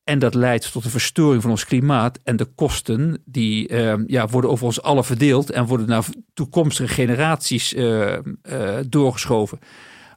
En 0.05 0.19
dat 0.19 0.35
leidt 0.35 0.73
tot 0.73 0.85
een 0.85 0.91
verstoring 0.91 1.43
van 1.43 1.51
ons 1.51 1.65
klimaat. 1.65 2.19
En 2.25 2.37
de 2.37 2.45
kosten 2.45 3.23
die 3.25 3.69
uh, 3.69 3.95
ja, 4.07 4.27
worden 4.27 4.51
over 4.51 4.67
ons 4.67 4.83
allen 4.83 5.05
verdeeld 5.05 5.51
en 5.51 5.65
worden 5.65 5.89
naar 5.89 6.05
toekomstige 6.35 6.95
generaties 6.95 7.73
uh, 7.73 8.13
uh, 8.13 8.79
doorgeschoven. 8.89 9.59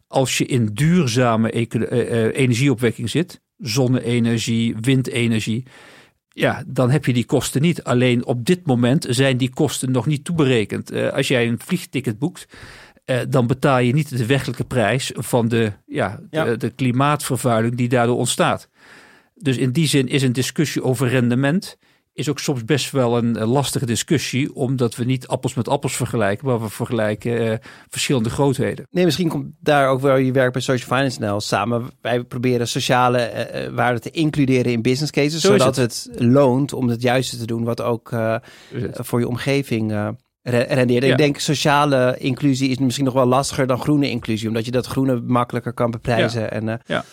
Als 0.08 0.38
je 0.38 0.46
in 0.46 0.66
duurzame 0.74 1.52
energieopwekking 2.32 3.10
zit, 3.10 3.42
zonne-energie, 3.58 4.76
windenergie 4.82 5.66
ja, 6.40 6.64
dan 6.68 6.90
heb 6.90 7.06
je 7.06 7.14
die 7.14 7.26
kosten 7.26 7.62
niet. 7.62 7.84
Alleen 7.84 8.26
op 8.26 8.46
dit 8.46 8.66
moment 8.66 9.06
zijn 9.10 9.38
die 9.38 9.50
kosten 9.50 9.92
nog 9.92 10.06
niet 10.06 10.24
toeberekend. 10.24 10.92
Uh, 10.92 11.10
als 11.10 11.28
jij 11.28 11.48
een 11.48 11.60
vliegticket 11.60 12.20
boekt, 12.20 12.48
uh, 13.06 13.20
dan 13.30 13.48
betaal 13.48 13.80
je 13.80 13.94
niet 13.94 14.18
de 14.18 14.26
werkelijke 14.26 14.64
prijs 14.64 15.12
van 15.16 15.48
de, 15.48 15.72
ja, 15.88 16.20
ja. 16.30 16.44
De, 16.44 16.58
de, 16.58 16.70
klimaatvervuiling 16.70 17.76
die 17.76 17.90
daardoor 17.90 18.18
ontstaat. 18.18 18.70
Dus 19.36 19.58
in 19.58 19.72
die 19.72 19.88
zin 19.88 20.08
is 20.08 20.24
een 20.24 20.34
discussie 20.34 20.84
over 20.84 21.08
rendement 21.08 21.78
is 22.20 22.30
ook 22.30 22.40
soms 22.40 22.66
best 22.66 22.92
wel 22.92 23.18
een, 23.18 23.46
lastige 23.46 23.86
discussie, 23.86 24.56
omdat 24.56 24.96
we 24.96 25.04
niet 25.04 25.28
appels 25.28 25.54
met 25.54 25.68
appels 25.68 25.96
vergelijken, 25.96 26.48
maar 26.48 26.62
we 26.62 26.70
vergelijken 26.70 27.46
uh, 27.46 27.54
verschillende 27.90 28.30
grootheden. 28.30 28.88
Nee, 28.92 29.06
misschien 29.06 29.30
komt 29.30 29.48
daar 29.60 29.90
ook 29.90 30.02
wel 30.02 30.16
je 30.16 30.32
werk 30.32 30.52
bij 30.52 30.62
Social 30.62 30.98
Finance 30.98 31.20
NL 31.20 31.42
samen. 31.42 31.90
Wij 32.02 32.24
proberen 32.24 32.68
sociale 32.68 33.50
uh, 33.54 33.76
waarden 33.76 34.02
te 34.02 34.10
includeren 34.10 34.72
in 34.72 34.82
business 34.82 35.12
cases, 35.12 35.42
Zo 35.42 35.52
zodat 35.52 35.76
het. 35.76 36.08
het. 36.12 36.22
loont 36.22 36.74
om 36.74 36.90
het 36.90 37.02
juiste 37.02 37.38
te 37.38 37.46
doen, 37.46 37.64
wat 37.64 37.82
ook 37.82 38.12
uh, 38.12 38.36
voor 38.94 39.20
je 39.20 39.28
omgeving 39.28 40.16
rendeert. 40.42 41.04
Ja. 41.04 41.12
Ik 41.12 41.18
denk 41.18 41.40
sociale 41.40 42.16
inclusie 42.18 42.70
is 42.70 42.78
misschien 42.78 43.06
nog 43.06 43.14
wel 43.14 43.26
lastiger 43.26 43.68
dan 43.68 43.80
groene 43.80 44.10
inclusie, 44.10 44.48
omdat 44.48 44.66
je 44.66 44.72
dat 44.72 44.86
groene 44.86 45.22
makkelijker 45.22 45.74
kan 45.74 45.92
beprijzen. 45.92 46.42
Ja. 46.42 46.50
En, 46.50 46.82
ja. 46.86 47.06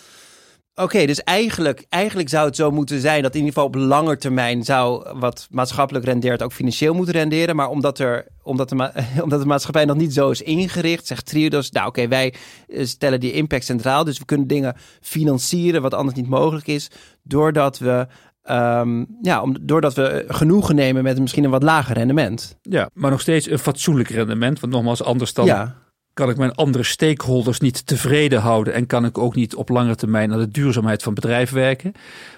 Oké, 0.79 0.85
okay, 0.85 1.05
dus 1.05 1.23
eigenlijk, 1.23 1.85
eigenlijk 1.89 2.29
zou 2.29 2.45
het 2.45 2.55
zo 2.55 2.71
moeten 2.71 2.99
zijn 2.99 3.21
dat 3.21 3.33
in 3.33 3.39
ieder 3.39 3.53
geval 3.53 3.67
op 3.67 3.75
lange 3.75 4.17
termijn 4.17 4.63
zou 4.63 5.17
wat 5.19 5.47
maatschappelijk 5.51 6.05
rendeert 6.05 6.43
ook 6.43 6.53
financieel 6.53 6.93
moeten 6.93 7.13
renderen. 7.13 7.55
Maar 7.55 7.69
omdat, 7.69 7.99
er, 7.99 8.27
omdat, 8.43 8.69
de, 8.69 8.91
omdat 9.23 9.39
de 9.39 9.45
maatschappij 9.45 9.85
nog 9.85 9.97
niet 9.97 10.13
zo 10.13 10.29
is 10.29 10.41
ingericht, 10.41 11.07
zegt 11.07 11.25
Triodos, 11.25 11.71
nou 11.71 11.87
oké, 11.87 12.01
okay, 12.01 12.09
wij 12.09 12.33
eh, 12.67 12.85
stellen 12.85 13.19
die 13.19 13.31
impact 13.31 13.65
centraal. 13.65 14.03
Dus 14.03 14.17
we 14.17 14.25
kunnen 14.25 14.47
dingen 14.47 14.75
financieren 15.01 15.81
wat 15.81 15.93
anders 15.93 16.17
niet 16.17 16.29
mogelijk 16.29 16.67
is, 16.67 16.89
doordat 17.23 17.77
we 17.77 18.07
Um, 18.49 19.07
ja, 19.21 19.41
om, 19.41 19.57
doordat 19.61 19.93
we 19.93 20.25
genoegen 20.27 20.75
nemen 20.75 21.03
met 21.03 21.19
misschien 21.19 21.43
een 21.43 21.49
wat 21.49 21.63
lager 21.63 21.95
rendement. 21.95 22.57
Ja, 22.61 22.89
maar 22.93 23.11
nog 23.11 23.21
steeds 23.21 23.49
een 23.49 23.59
fatsoenlijk 23.59 24.09
rendement. 24.09 24.59
Want 24.59 24.73
nogmaals, 24.73 25.03
anders 25.03 25.33
dan 25.33 25.45
ja 25.45 25.86
kan 26.17 26.29
ik 26.29 26.37
mijn 26.37 26.55
andere 26.55 26.83
stakeholders 26.83 27.59
niet 27.59 27.85
tevreden 27.85 28.39
houden 28.39 28.73
en 28.73 28.85
kan 28.85 29.05
ik 29.05 29.17
ook 29.17 29.35
niet 29.35 29.55
op 29.55 29.69
lange 29.69 29.95
termijn 29.95 30.33
aan 30.33 30.39
de 30.39 30.47
duurzaamheid 30.47 31.03
van 31.03 31.13
bedrijf 31.13 31.51
werken. 31.51 31.91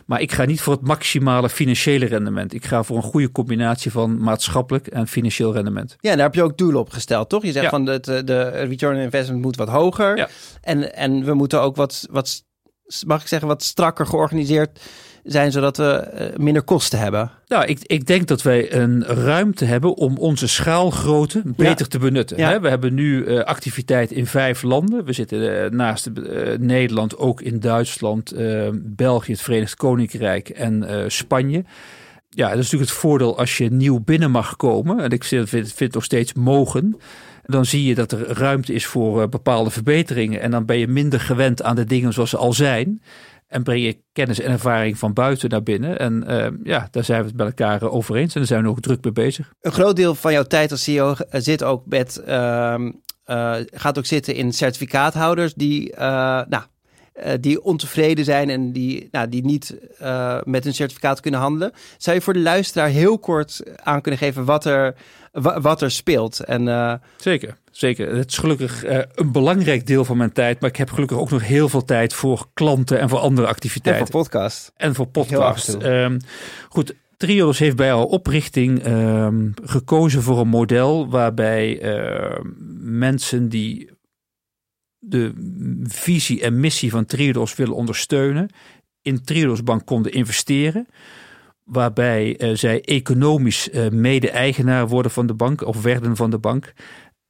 Maar 0.05 0.21
ik 0.21 0.31
ga 0.31 0.45
niet 0.45 0.61
voor 0.61 0.73
het 0.73 0.87
maximale 0.87 1.49
financiële 1.49 2.05
rendement. 2.05 2.53
Ik 2.53 2.65
ga 2.65 2.83
voor 2.83 2.97
een 2.97 3.03
goede 3.03 3.31
combinatie 3.31 3.91
van 3.91 4.17
maatschappelijk 4.23 4.87
en 4.87 5.07
financieel 5.07 5.53
rendement. 5.53 5.95
Ja, 5.99 6.15
daar 6.15 6.25
heb 6.25 6.35
je 6.35 6.43
ook 6.43 6.57
doelen 6.57 6.79
op 6.79 6.89
gesteld, 6.89 7.29
toch? 7.29 7.43
Je 7.43 7.51
zegt 7.51 7.63
ja. 7.63 7.69
van 7.69 7.85
de, 7.85 8.23
de 8.23 8.49
return 8.49 8.95
on 8.95 9.01
investment 9.01 9.41
moet 9.41 9.55
wat 9.55 9.69
hoger. 9.69 10.17
Ja. 10.17 10.29
En, 10.61 10.95
en 10.95 11.25
we 11.25 11.33
moeten 11.33 11.61
ook 11.61 11.75
wat, 11.75 12.07
wat, 12.11 12.43
mag 13.05 13.21
ik 13.21 13.27
zeggen, 13.27 13.47
wat 13.47 13.63
strakker 13.63 14.05
georganiseerd 14.05 14.79
zijn, 15.23 15.51
zodat 15.51 15.77
we 15.77 15.93
eh, 15.93 16.37
minder 16.37 16.61
kosten 16.61 16.99
hebben? 16.99 17.31
Nou, 17.47 17.65
ik, 17.65 17.79
ik 17.81 18.05
denk 18.05 18.27
dat 18.27 18.41
wij 18.41 18.73
een 18.73 19.05
ruimte 19.05 19.65
hebben 19.65 19.95
om 19.95 20.17
onze 20.17 20.47
schaalgrootte 20.47 21.41
beter 21.45 21.79
ja. 21.79 21.85
te 21.85 21.99
benutten. 21.99 22.37
Ja. 22.37 22.61
We 22.61 22.69
hebben 22.69 22.93
nu 22.93 23.25
uh, 23.25 23.39
activiteit 23.39 24.11
in 24.11 24.25
vijf 24.25 24.61
landen. 24.61 25.05
We 25.05 25.13
zitten 25.13 25.39
uh, 25.39 25.69
naast 25.69 26.09
uh, 26.13 26.57
Nederland 26.57 27.17
ook 27.17 27.41
in 27.41 27.59
Duitsland, 27.59 28.33
België, 28.73 29.31
het 29.31 29.41
Verenigd 29.41 29.75
Koninkrijk 29.75 30.49
en 30.49 31.05
Spanje. 31.07 31.63
Ja, 32.29 32.47
dat 32.47 32.57
is 32.57 32.63
natuurlijk 32.63 32.91
het 32.91 32.99
voordeel 32.99 33.37
als 33.37 33.57
je 33.57 33.71
nieuw 33.71 33.99
binnen 33.99 34.31
mag 34.31 34.55
komen. 34.55 34.99
En 34.99 35.09
ik 35.09 35.23
vind, 35.23 35.49
vind 35.49 35.79
het 35.79 35.93
nog 35.93 36.03
steeds 36.03 36.33
mogen. 36.33 36.97
dan 37.45 37.65
zie 37.65 37.83
je 37.83 37.95
dat 37.95 38.11
er 38.11 38.27
ruimte 38.27 38.73
is 38.73 38.85
voor 38.85 39.29
bepaalde 39.29 39.69
verbeteringen. 39.69 40.41
En 40.41 40.51
dan 40.51 40.65
ben 40.65 40.77
je 40.77 40.87
minder 40.87 41.19
gewend 41.19 41.63
aan 41.63 41.75
de 41.75 41.85
dingen 41.85 42.13
zoals 42.13 42.29
ze 42.29 42.37
al 42.37 42.53
zijn. 42.53 43.01
En 43.49 43.63
breng 43.63 43.83
je 43.83 43.97
kennis 44.13 44.39
en 44.39 44.51
ervaring 44.51 44.97
van 44.97 45.13
buiten 45.13 45.49
naar 45.49 45.63
binnen. 45.63 45.99
En 45.99 46.23
uh, 46.27 46.47
ja, 46.63 46.87
daar 46.91 47.03
zijn 47.03 47.21
we 47.21 47.27
het 47.27 47.35
bij 47.35 47.45
elkaar 47.45 47.89
over 47.89 48.15
eens. 48.15 48.33
En 48.33 48.39
daar 48.39 48.47
zijn 48.49 48.63
we 48.63 48.69
ook 48.69 48.79
druk 48.79 49.03
mee 49.03 49.13
bezig. 49.13 49.53
Een 49.61 49.71
groot 49.71 49.95
deel 49.95 50.15
van 50.15 50.31
jouw 50.31 50.43
tijd 50.43 50.71
als 50.71 50.83
CEO 50.83 51.15
zit 51.31 51.63
ook 51.63 51.85
met, 51.85 52.21
uh, 52.27 52.75
gaat 53.71 53.97
ook 53.97 54.05
zitten 54.05 54.35
in 54.35 54.53
certificaathouders 54.53 55.53
die, 55.53 55.95
nou, 55.95 56.63
die 57.39 57.63
ontevreden 57.63 58.25
zijn 58.25 58.49
en 58.49 58.71
die, 58.71 59.07
nou, 59.11 59.29
die 59.29 59.45
niet 59.45 59.77
met 60.43 60.65
een 60.65 60.73
certificaat 60.73 61.19
kunnen 61.19 61.39
handelen. 61.39 61.71
Zou 61.97 62.15
je 62.15 62.21
voor 62.21 62.33
de 62.33 62.39
luisteraar 62.39 62.89
heel 62.89 63.19
kort 63.19 63.63
aan 63.83 64.01
kunnen 64.01 64.19
geven 64.19 64.45
wat 64.45 64.65
er, 64.65 64.95
wat 65.31 65.81
er 65.81 65.91
speelt? 65.91 66.39
En, 66.39 67.01
Zeker. 67.17 67.57
Zeker. 67.71 68.15
Het 68.15 68.31
is 68.31 68.37
gelukkig 68.37 68.85
uh, 68.85 68.99
een 69.15 69.31
belangrijk 69.31 69.87
deel 69.87 70.05
van 70.05 70.17
mijn 70.17 70.31
tijd. 70.31 70.61
Maar 70.61 70.69
ik 70.69 70.75
heb 70.75 70.91
gelukkig 70.91 71.17
ook 71.17 71.29
nog 71.29 71.43
heel 71.43 71.69
veel 71.69 71.85
tijd 71.85 72.13
voor 72.13 72.47
klanten 72.53 72.99
en 72.99 73.09
voor 73.09 73.19
andere 73.19 73.47
activiteiten. 73.47 74.05
En 74.05 74.11
voor 74.11 74.21
podcast. 74.21 74.71
En 74.75 74.95
voor 74.95 75.07
podcast. 75.07 75.83
Um, 75.83 76.19
goed. 76.69 76.95
Triodos 77.17 77.59
heeft 77.59 77.75
bij 77.75 77.87
haar 77.87 78.03
oprichting 78.03 78.85
um, 78.87 79.53
gekozen 79.63 80.21
voor 80.21 80.39
een 80.39 80.47
model 80.47 81.09
waarbij 81.09 81.83
uh, 81.83 82.39
mensen 82.81 83.49
die 83.49 83.89
de 84.99 85.33
visie 85.83 86.41
en 86.41 86.59
missie 86.59 86.91
van 86.91 87.05
Triodos 87.05 87.55
willen 87.55 87.75
ondersteunen, 87.75 88.49
in 89.01 89.23
Triodos 89.23 89.63
Bank 89.63 89.85
konden 89.85 90.11
investeren 90.11 90.87
waarbij 91.69 92.41
uh, 92.41 92.55
zij 92.55 92.81
economisch 92.81 93.69
uh, 93.69 93.89
mede-eigenaar 93.89 94.87
worden 94.87 95.11
van 95.11 95.27
de 95.27 95.33
bank 95.33 95.61
of 95.61 95.81
werden 95.81 96.15
van 96.15 96.29
de 96.29 96.39
bank 96.39 96.73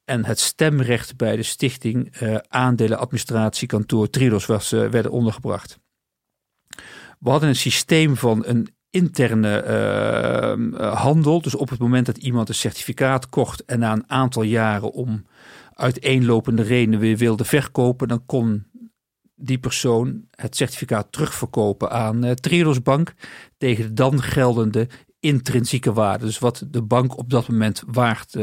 en 0.06 0.26
het 0.26 0.40
stemrecht 0.40 1.18
bij 1.18 1.36
de 1.36 1.44
stichting 1.44 2.22
uh, 2.22 2.36
aandelenadministratiekantoor 2.48 4.10
Trilos 4.10 4.46
was, 4.46 4.70
werden 4.70 5.12
ondergebracht. 5.12 5.80
We 7.20 7.30
hadden 7.30 7.50
een 7.50 7.56
systeem 7.56 8.16
van 8.16 8.46
een 8.46 8.68
interne 8.90 9.64
handel. 10.78 11.42
Dus 11.42 11.56
op 11.56 11.70
het 11.70 11.80
moment 11.80 12.06
dat 12.06 12.18
iemand 12.18 12.50
een 12.50 12.56
certificaat 12.56 13.30
kocht 13.30 13.66
en 13.66 13.80
na 13.80 13.92
een 13.92 14.10
aantal 14.10 14.44
jaren 14.44 14.92
om 14.92 15.26
uiteenlopende 15.74 16.62
redenen 16.62 17.00
weer 17.00 17.18
wilde 17.18 17.46
verkopen, 17.46 18.08
dan 18.08 18.26
kon 18.26 18.69
die 19.40 19.58
persoon 19.58 20.22
het 20.36 20.56
certificaat 20.56 21.12
terugverkopen 21.12 21.92
aan 21.92 22.26
uh, 22.26 22.32
Triodos 22.32 22.82
Bank 22.82 23.14
tegen 23.58 23.84
de 23.84 23.94
dan 23.94 24.22
geldende 24.22 24.88
intrinsieke 25.20 25.94
waarde. 25.94 26.26
Dus 26.26 26.40
wat 26.40 26.66
de 26.68 26.82
bank 26.82 27.18
op 27.18 27.30
dat 27.30 27.48
moment 27.48 27.84
waard 27.88 28.34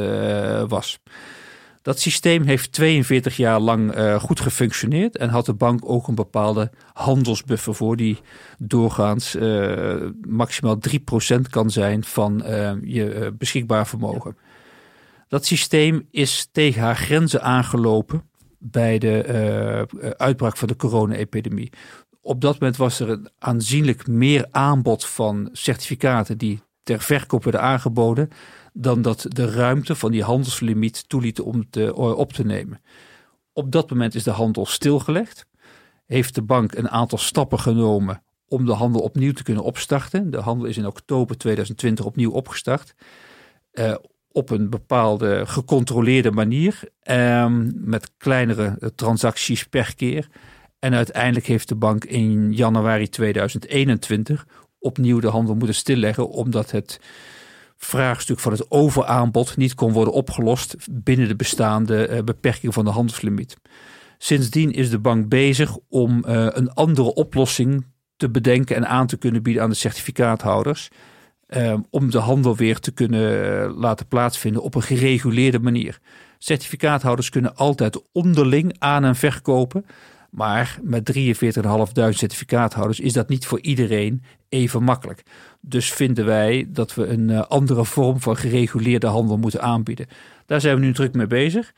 was. 0.69 0.99
Dat 1.83 2.00
systeem 2.00 2.43
heeft 2.43 2.73
42 2.73 3.37
jaar 3.37 3.61
lang 3.61 3.97
uh, 3.97 4.21
goed 4.21 4.41
gefunctioneerd 4.41 5.17
en 5.17 5.29
had 5.29 5.47
de 5.47 5.55
bank 5.55 5.81
ook 5.85 6.09
een 6.09 6.15
bepaalde 6.15 6.71
handelsbuffer 6.93 7.75
voor 7.75 7.97
die 7.97 8.19
doorgaans 8.59 9.37
maximaal 10.29 10.79
3% 11.37 11.41
kan 11.50 11.71
zijn 11.71 12.05
van 12.05 12.43
je 12.83 13.35
beschikbaar 13.38 13.87
vermogen. 13.87 14.37
Dat 15.29 15.47
systeem 15.47 16.07
is 16.11 16.49
tegen 16.53 16.83
haar 16.83 16.97
grenzen 16.97 17.43
aangelopen 17.43 18.23
bij 18.70 18.99
de 18.99 20.14
uitbraak 20.16 20.56
van 20.56 20.68
de 20.68 20.76
corona-epidemie. 20.76 21.73
Op 22.20 22.40
dat 22.40 22.52
moment 22.61 22.76
was 22.76 23.00
er 23.00 23.08
een 23.08 23.28
aanzienlijk 23.38 24.06
meer 24.06 24.46
aanbod 24.50 25.06
van 25.06 25.49
certificaten 25.52 26.38
die 26.38 26.61
ter 26.82 27.00
verkoop 27.00 27.44
werden 27.44 27.62
aangeboden 27.62 28.28
dan 28.73 29.02
dat 29.02 29.26
de 29.28 29.50
ruimte 29.50 29.94
van 29.94 30.11
die 30.11 30.23
handelslimiet 30.23 31.08
toeliet 31.08 31.40
om 31.40 31.70
te, 31.70 31.94
op 31.94 32.32
te 32.32 32.44
nemen. 32.44 32.80
Op 33.52 33.73
dat 33.73 33.90
moment 33.90 34.14
is 34.14 34.23
de 34.23 34.30
handel 34.30 34.66
stilgelegd. 34.66 35.46
Heeft 36.06 36.35
de 36.35 36.42
bank 36.42 36.75
een 36.75 36.88
aantal 36.88 37.18
stappen 37.18 37.61
genomen 37.61 38.23
om 38.49 38.66
de 38.66 38.73
handel 38.73 39.00
opnieuw 39.00 39.32
te 39.32 39.42
kunnen 39.42 39.64
opstarten. 39.64 40.30
De 40.30 40.40
handel 40.40 40.66
is 40.66 40.76
in 40.76 40.87
oktober 40.87 41.37
2020 41.37 42.04
opnieuw 42.04 42.30
opgestart. 42.30 42.95
Uh, 43.73 43.95
op 44.36 44.50
een 44.50 44.70
bepaalde 44.70 45.46
gecontroleerde 45.46 46.30
manier. 46.30 46.80
Uh, 47.10 47.46
met 47.75 48.10
kleinere 48.16 48.92
transacties 48.94 49.64
per 49.64 49.94
keer. 49.94 50.28
En 50.78 50.94
uiteindelijk 50.94 51.46
heeft 51.46 51.68
de 51.68 51.75
bank 51.75 52.04
in 52.04 52.52
januari 52.52 53.08
2021 53.08 54.46
opnieuw 54.78 55.20
de 55.20 55.28
handel 55.28 55.54
moeten 55.54 55.75
stilleggen. 55.75 56.28
Omdat 56.28 56.70
het 56.70 57.00
vraagstuk 57.76 58.38
van 58.38 58.52
het 58.52 58.70
overaanbod 58.70 59.56
niet 59.56 59.75
kon 59.75 59.92
worden 59.92 60.12
opgelost 60.12 60.76
binnen 60.90 61.28
de 61.28 61.36
bestaande 61.36 62.08
uh, 62.08 62.22
beperking 62.22 62.75
van 62.75 62.84
de 62.84 62.90
handelslimiet. 62.90 63.56
Sindsdien 64.18 64.72
is 64.72 64.90
de 64.90 64.99
bank 64.99 65.28
bezig 65.28 65.76
om 65.88 66.25
uh, 66.26 66.46
een 66.50 66.72
andere 66.72 67.14
oplossing 67.14 67.86
te 68.16 68.30
bedenken 68.30 68.76
en 68.76 68.88
aan 68.88 69.06
te 69.06 69.16
kunnen 69.16 69.42
bieden 69.42 69.62
aan 69.62 69.70
de 69.70 69.76
certificaathouders. 69.76 70.90
Uh, 71.49 71.75
om 71.91 72.11
de 72.11 72.19
handel 72.19 72.56
weer 72.56 72.78
te 72.78 72.91
kunnen 72.91 73.71
laten 73.73 74.06
plaatsvinden 74.06 74.63
op 74.63 74.75
een 74.75 74.82
gereguleerde 74.82 75.59
manier. 75.59 75.99
Certificaathouders 76.39 77.30
kunnen 77.30 77.56
altijd 77.56 78.02
onderling 78.13 78.75
aan 78.78 79.04
en 79.04 79.17
verkopen. 79.17 79.87
Maar 80.30 80.78
met 80.82 81.13
43.500 81.17 81.23
certificaathouders 82.09 83.00
is 83.00 83.13
dat 83.13 83.28
niet 83.28 83.47
voor 83.47 83.61
iedereen 83.61 84.23
even 84.49 84.82
makkelijk. 84.82 85.23
Dus 85.61 85.93
vinden 85.93 86.25
wij 86.25 86.67
dat 86.69 86.95
we 86.95 87.06
een 87.06 87.28
uh, 87.28 87.43
andere 87.43 87.85
vorm 87.85 88.21
van 88.21 88.37
gereguleerde 88.37 89.06
handel 89.06 89.39
moeten 89.39 89.63
aanbieden. 89.63 90.06
Daar 90.47 90.61
zijn 90.61 90.75
we 90.75 90.85
nu 90.85 90.93
druk 90.93 91.15
mee 91.15 91.26
bezig. 91.26 91.73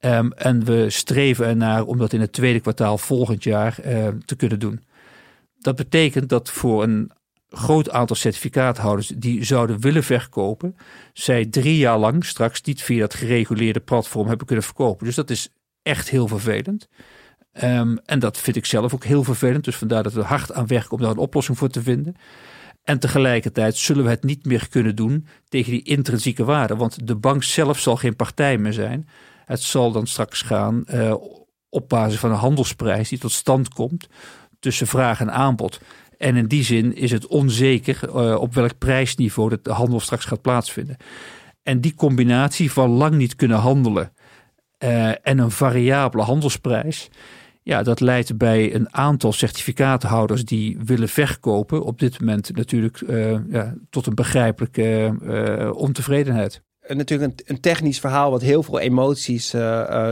Um, 0.00 0.32
en 0.32 0.64
we 0.64 0.90
streven 0.90 1.46
ernaar 1.46 1.84
om 1.84 1.98
dat 1.98 2.12
in 2.12 2.20
het 2.20 2.32
tweede 2.32 2.60
kwartaal 2.60 2.98
volgend 2.98 3.44
jaar 3.44 3.78
uh, 3.86 4.08
te 4.24 4.36
kunnen 4.36 4.58
doen. 4.58 4.80
Dat 5.58 5.76
betekent 5.76 6.28
dat 6.28 6.50
voor 6.50 6.82
een 6.82 7.10
groot 7.52 7.90
aantal 7.90 8.16
certificaathouders 8.16 9.08
die 9.08 9.44
zouden 9.44 9.80
willen 9.80 10.04
verkopen, 10.04 10.76
zij 11.12 11.46
drie 11.46 11.76
jaar 11.76 11.98
lang 11.98 12.24
straks 12.24 12.62
niet 12.62 12.82
via 12.82 13.00
dat 13.00 13.14
gereguleerde 13.14 13.80
platform 13.80 14.28
hebben 14.28 14.46
kunnen 14.46 14.64
verkopen. 14.64 15.06
Dus 15.06 15.14
dat 15.14 15.30
is 15.30 15.48
echt 15.82 16.10
heel 16.10 16.28
vervelend. 16.28 16.88
Um, 17.62 17.98
en 18.04 18.18
dat 18.18 18.38
vind 18.38 18.56
ik 18.56 18.66
zelf 18.66 18.94
ook 18.94 19.04
heel 19.04 19.24
vervelend. 19.24 19.64
Dus 19.64 19.76
vandaar 19.76 20.02
dat 20.02 20.12
we 20.12 20.22
hard 20.22 20.52
aan 20.52 20.66
werken 20.66 20.90
om 20.90 21.00
daar 21.00 21.10
een 21.10 21.16
oplossing 21.16 21.58
voor 21.58 21.68
te 21.68 21.82
vinden. 21.82 22.16
En 22.82 22.98
tegelijkertijd 22.98 23.76
zullen 23.76 24.04
we 24.04 24.10
het 24.10 24.24
niet 24.24 24.44
meer 24.44 24.68
kunnen 24.68 24.96
doen 24.96 25.26
tegen 25.48 25.70
die 25.70 25.82
intrinsieke 25.82 26.44
waarde. 26.44 26.76
Want 26.76 27.06
de 27.06 27.16
bank 27.16 27.42
zelf 27.42 27.78
zal 27.78 27.96
geen 27.96 28.16
partij 28.16 28.58
meer 28.58 28.72
zijn. 28.72 29.08
Het 29.44 29.62
zal 29.62 29.92
dan 29.92 30.06
straks 30.06 30.42
gaan 30.42 30.84
uh, 30.86 31.14
op 31.68 31.88
basis 31.88 32.18
van 32.18 32.30
een 32.30 32.36
handelsprijs 32.36 33.08
die 33.08 33.18
tot 33.18 33.32
stand 33.32 33.68
komt 33.68 34.08
tussen 34.60 34.86
vraag 34.86 35.20
en 35.20 35.32
aanbod. 35.32 35.80
En 36.22 36.36
in 36.36 36.46
die 36.46 36.64
zin 36.64 36.96
is 36.96 37.10
het 37.10 37.26
onzeker 37.26 38.00
uh, 38.08 38.40
op 38.40 38.54
welk 38.54 38.78
prijsniveau 38.78 39.58
de 39.62 39.70
handel 39.72 40.00
straks 40.00 40.24
gaat 40.24 40.42
plaatsvinden. 40.42 40.96
En 41.62 41.80
die 41.80 41.94
combinatie 41.94 42.72
van 42.72 42.90
lang 42.90 43.14
niet 43.14 43.36
kunnen 43.36 43.56
handelen 43.56 44.12
uh, 44.78 45.08
en 45.08 45.38
een 45.38 45.50
variabele 45.50 46.22
handelsprijs 46.22 47.10
ja, 47.62 47.82
dat 47.82 48.00
leidt 48.00 48.36
bij 48.36 48.74
een 48.74 48.94
aantal 48.94 49.32
certificaathouders 49.32 50.44
die 50.44 50.78
willen 50.84 51.08
verkopen 51.08 51.82
op 51.84 51.98
dit 51.98 52.20
moment 52.20 52.56
natuurlijk 52.56 53.00
uh, 53.00 53.38
ja, 53.50 53.74
tot 53.90 54.06
een 54.06 54.14
begrijpelijke 54.14 55.16
uh, 55.22 55.76
ontevredenheid. 55.76 56.62
Natuurlijk 56.86 57.30
een, 57.30 57.44
een, 57.46 57.60
technisch 57.60 58.00
verhaal 58.00 58.30
wat 58.30 58.42
heel 58.42 58.62
veel 58.62 58.78
emoties 58.78 59.52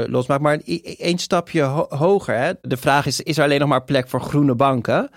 losmaakt. 0.06 0.42
Maar 0.42 0.60
één 0.98 1.18
stapje 1.18 1.62
ho 1.62 1.86
hoger. 1.88 2.36
Hè? 2.36 2.52
De 2.60 2.76
vraag 2.76 3.06
is, 3.06 3.20
is 3.20 3.38
er 3.38 3.44
alleen 3.44 3.60
nog 3.60 3.68
maar 3.68 3.84
plek 3.84 4.08
voor 4.08 4.20
groene 4.20 4.54
banken? 4.54 5.10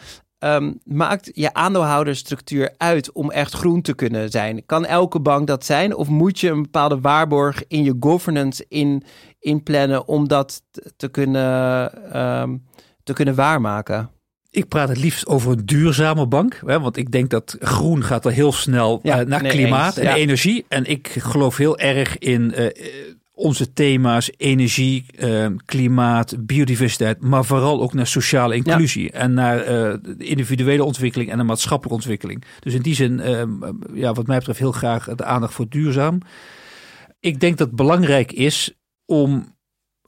Um, 0.43 0.79
maakt 0.83 1.31
je 1.33 1.53
aandeelhoudersstructuur 1.53 2.73
uit 2.77 3.11
om 3.11 3.31
echt 3.31 3.53
groen 3.53 3.81
te 3.81 3.93
kunnen 3.93 4.29
zijn? 4.29 4.65
Kan 4.65 4.85
elke 4.85 5.19
bank 5.19 5.47
dat 5.47 5.65
zijn? 5.65 5.95
Of 5.95 6.07
moet 6.07 6.39
je 6.39 6.49
een 6.49 6.61
bepaalde 6.61 6.99
waarborg 6.99 7.63
in 7.67 7.83
je 7.83 7.95
governance 7.99 8.65
in, 8.67 9.03
inplannen 9.39 10.07
om 10.07 10.27
dat 10.27 10.61
te 10.95 11.07
kunnen, 11.07 12.21
um, 12.41 12.63
te 13.03 13.13
kunnen 13.13 13.35
waarmaken? 13.35 14.09
Ik 14.49 14.67
praat 14.67 14.89
het 14.89 14.97
liefst 14.97 15.27
over 15.27 15.51
een 15.51 15.65
duurzame 15.65 16.27
bank. 16.27 16.61
Hè, 16.65 16.79
want 16.79 16.97
ik 16.97 17.11
denk 17.11 17.29
dat 17.29 17.57
groen 17.59 18.03
gaat 18.03 18.25
er 18.25 18.31
heel 18.31 18.51
snel 18.51 18.99
ja, 19.03 19.21
uh, 19.21 19.27
naar 19.27 19.41
nee, 19.41 19.51
klimaat 19.51 19.97
eens, 19.97 20.07
en 20.07 20.15
ja. 20.15 20.15
energie. 20.15 20.65
En 20.67 20.85
ik 20.85 21.07
geloof 21.07 21.57
heel 21.57 21.77
erg 21.77 22.17
in 22.17 22.53
uh, 22.57 22.65
onze 23.43 23.73
thema's 23.73 24.31
energie, 24.37 25.05
uh, 25.19 25.47
klimaat, 25.65 26.35
biodiversiteit, 26.45 27.21
maar 27.21 27.45
vooral 27.45 27.81
ook 27.81 27.93
naar 27.93 28.07
sociale 28.07 28.55
inclusie 28.55 29.03
ja. 29.03 29.09
en 29.11 29.33
naar 29.33 29.59
uh, 29.59 29.65
de 30.01 30.15
individuele 30.17 30.83
ontwikkeling 30.83 31.31
en 31.31 31.37
de 31.37 31.43
maatschappelijke 31.43 31.95
ontwikkeling. 31.95 32.43
Dus 32.59 32.73
in 32.73 32.81
die 32.81 32.95
zin, 32.95 33.19
uh, 33.19 33.43
ja, 33.93 34.13
wat 34.13 34.27
mij 34.27 34.37
betreft, 34.37 34.59
heel 34.59 34.71
graag 34.71 35.15
de 35.15 35.23
aandacht 35.23 35.53
voor 35.53 35.69
duurzaam. 35.69 36.17
Ik 37.19 37.39
denk 37.39 37.57
dat 37.57 37.67
het 37.67 37.75
belangrijk 37.75 38.31
is 38.31 38.73
om 39.05 39.55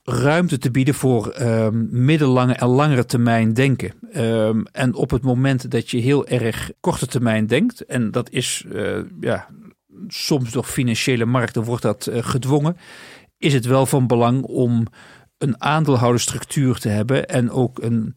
ruimte 0.03 0.57
te 0.57 0.71
bieden 0.71 0.93
voor 0.93 1.41
um, 1.41 1.87
middellange 1.91 2.53
en 2.53 2.67
langere 2.67 3.05
termijn 3.05 3.53
denken. 3.53 3.93
Um, 4.15 4.65
en 4.71 4.93
op 4.93 5.11
het 5.11 5.21
moment 5.21 5.71
dat 5.71 5.91
je 5.91 5.97
heel 5.97 6.27
erg 6.27 6.71
korte 6.79 7.07
termijn 7.07 7.47
denkt, 7.47 7.85
en 7.85 8.11
dat 8.11 8.29
is 8.29 8.65
ja, 9.19 9.47
soms 10.07 10.51
door 10.51 10.63
financiële 10.63 11.25
markten 11.25 11.63
wordt 11.63 11.81
dat 11.83 12.09
gedwongen 12.11 12.77
is 13.37 13.53
het 13.53 13.65
wel 13.65 13.85
van 13.85 14.07
belang 14.07 14.43
om 14.43 14.87
een 15.37 15.61
aandeelhoudersstructuur 15.61 16.77
te 16.77 16.89
hebben 16.89 17.27
en 17.27 17.51
ook 17.51 17.83
een, 17.83 18.15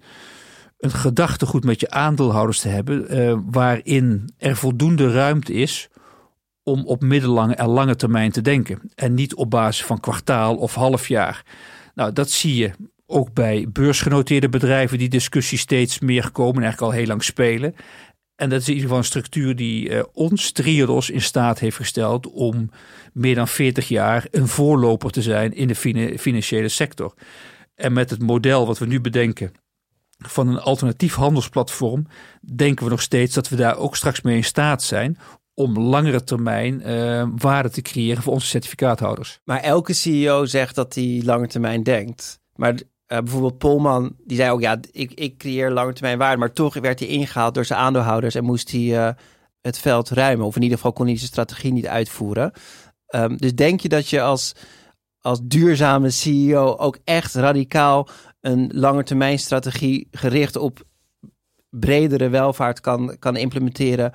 een 0.79 0.91
gedachtegoed 0.91 1.65
met 1.65 1.81
je 1.81 1.91
aandeelhouders 1.91 2.61
te 2.61 2.69
hebben, 2.69 3.17
uh, 3.19 3.39
waarin 3.51 4.33
er 4.39 4.57
voldoende 4.57 5.13
ruimte 5.13 5.53
is 5.53 5.89
om 6.63 6.87
op 6.87 7.03
middellange 7.03 7.55
en 7.55 7.69
lange 7.69 7.97
termijn 7.97 8.31
te 8.31 8.41
denken. 8.41 8.81
En 8.95 9.15
niet 9.15 9.35
op 9.35 9.51
basis 9.51 9.85
van 9.87 10.01
kwartaal 10.01 10.57
of 10.57 10.75
halfjaar. 10.75 11.45
Nou, 11.95 12.13
dat 12.13 12.31
zie 12.31 12.55
je 12.55 12.71
ook 13.07 13.33
bij 13.33 13.67
beursgenoteerde 13.73 14.49
bedrijven, 14.49 14.99
die 14.99 15.09
discussies 15.09 15.61
steeds 15.61 15.99
meer 15.99 16.31
komen, 16.31 16.63
eigenlijk 16.63 16.93
al 16.93 16.99
heel 16.99 17.07
lang 17.07 17.25
spelen. 17.25 17.75
En 18.39 18.49
dat 18.49 18.61
is 18.61 18.67
in 18.67 18.73
ieder 18.73 18.89
geval 18.89 18.99
een 18.99 19.09
structuur 19.09 19.57
die 19.57 19.89
uh, 19.89 20.03
ons, 20.13 20.53
Triodos, 20.53 21.11
in 21.11 21.21
staat 21.21 21.59
heeft 21.59 21.77
gesteld 21.77 22.27
om 22.27 22.71
meer 23.13 23.35
dan 23.35 23.49
40 23.49 23.89
jaar 23.89 24.27
een 24.31 24.49
voorloper 24.49 25.11
te 25.11 25.23
zijn 25.23 25.55
in 25.55 25.69
de 25.69 25.75
financiële 26.19 26.69
sector. 26.69 27.15
En 27.75 27.93
met 27.93 28.11
het 28.11 28.23
model 28.23 28.67
wat 28.67 28.79
we 28.79 28.87
nu 28.87 29.01
bedenken 29.01 29.53
van 30.19 30.49
een 30.49 30.59
alternatief 30.59 31.15
handelsplatform, 31.15 32.07
denken 32.55 32.85
we 32.85 32.91
nog 32.91 33.03
steeds 33.03 33.35
dat 33.35 33.49
we 33.49 33.57
daar 33.57 33.77
ook 33.77 33.97
straks 33.97 34.21
mee 34.21 34.37
in 34.37 34.45
staat 34.45 34.83
zijn 34.83 35.19
om 35.55 35.79
langere 35.79 36.25
termijn 36.25 36.83
uh, 36.89 37.29
waarde 37.37 37.71
te 37.71 37.83
creëren 37.83 38.23
voor 38.23 38.33
onze 38.33 38.47
certificaathouders. 38.47 39.41
Maar 39.45 39.61
elke 39.61 39.93
CEO 39.93 40.45
zegt 40.45 40.75
dat 40.75 40.95
hij 40.95 41.23
lange 41.25 41.47
termijn 41.47 41.83
denkt. 41.83 42.41
Maar 42.55 42.75
uh, 43.09 43.19
bijvoorbeeld 43.19 43.59
Polman, 43.59 44.17
die 44.25 44.37
zei 44.37 44.51
ook, 44.51 44.61
ja, 44.61 44.79
ik, 44.91 45.13
ik 45.13 45.39
creëer 45.39 45.71
lange 45.71 45.93
termijn 45.93 46.19
waarde, 46.19 46.37
maar 46.37 46.53
toch 46.53 46.75
werd 46.75 46.99
hij 46.99 47.09
ingehaald 47.09 47.55
door 47.55 47.65
zijn 47.65 47.79
aandeelhouders 47.79 48.35
en 48.35 48.45
moest 48.45 48.71
hij 48.71 48.81
uh, 48.81 49.11
het 49.61 49.79
veld 49.79 50.09
ruimen. 50.09 50.47
Of 50.47 50.57
in 50.57 50.63
ieder 50.63 50.77
geval 50.77 50.93
kon 50.93 51.07
hij 51.07 51.17
zijn 51.17 51.29
strategie 51.29 51.73
niet 51.73 51.87
uitvoeren. 51.87 52.53
Um, 53.15 53.37
dus 53.37 53.55
denk 53.55 53.81
je 53.81 53.89
dat 53.89 54.09
je 54.09 54.23
als, 54.23 54.55
als 55.21 55.41
duurzame 55.43 56.11
CEO 56.11 56.77
ook 56.77 56.99
echt 57.05 57.35
radicaal 57.35 58.09
een 58.41 58.71
langetermijn 58.75 59.39
strategie 59.39 60.09
gericht 60.11 60.57
op 60.57 60.87
bredere 61.71 62.29
welvaart 62.29 62.81
kan, 62.81 63.17
kan 63.19 63.37
implementeren 63.37 64.13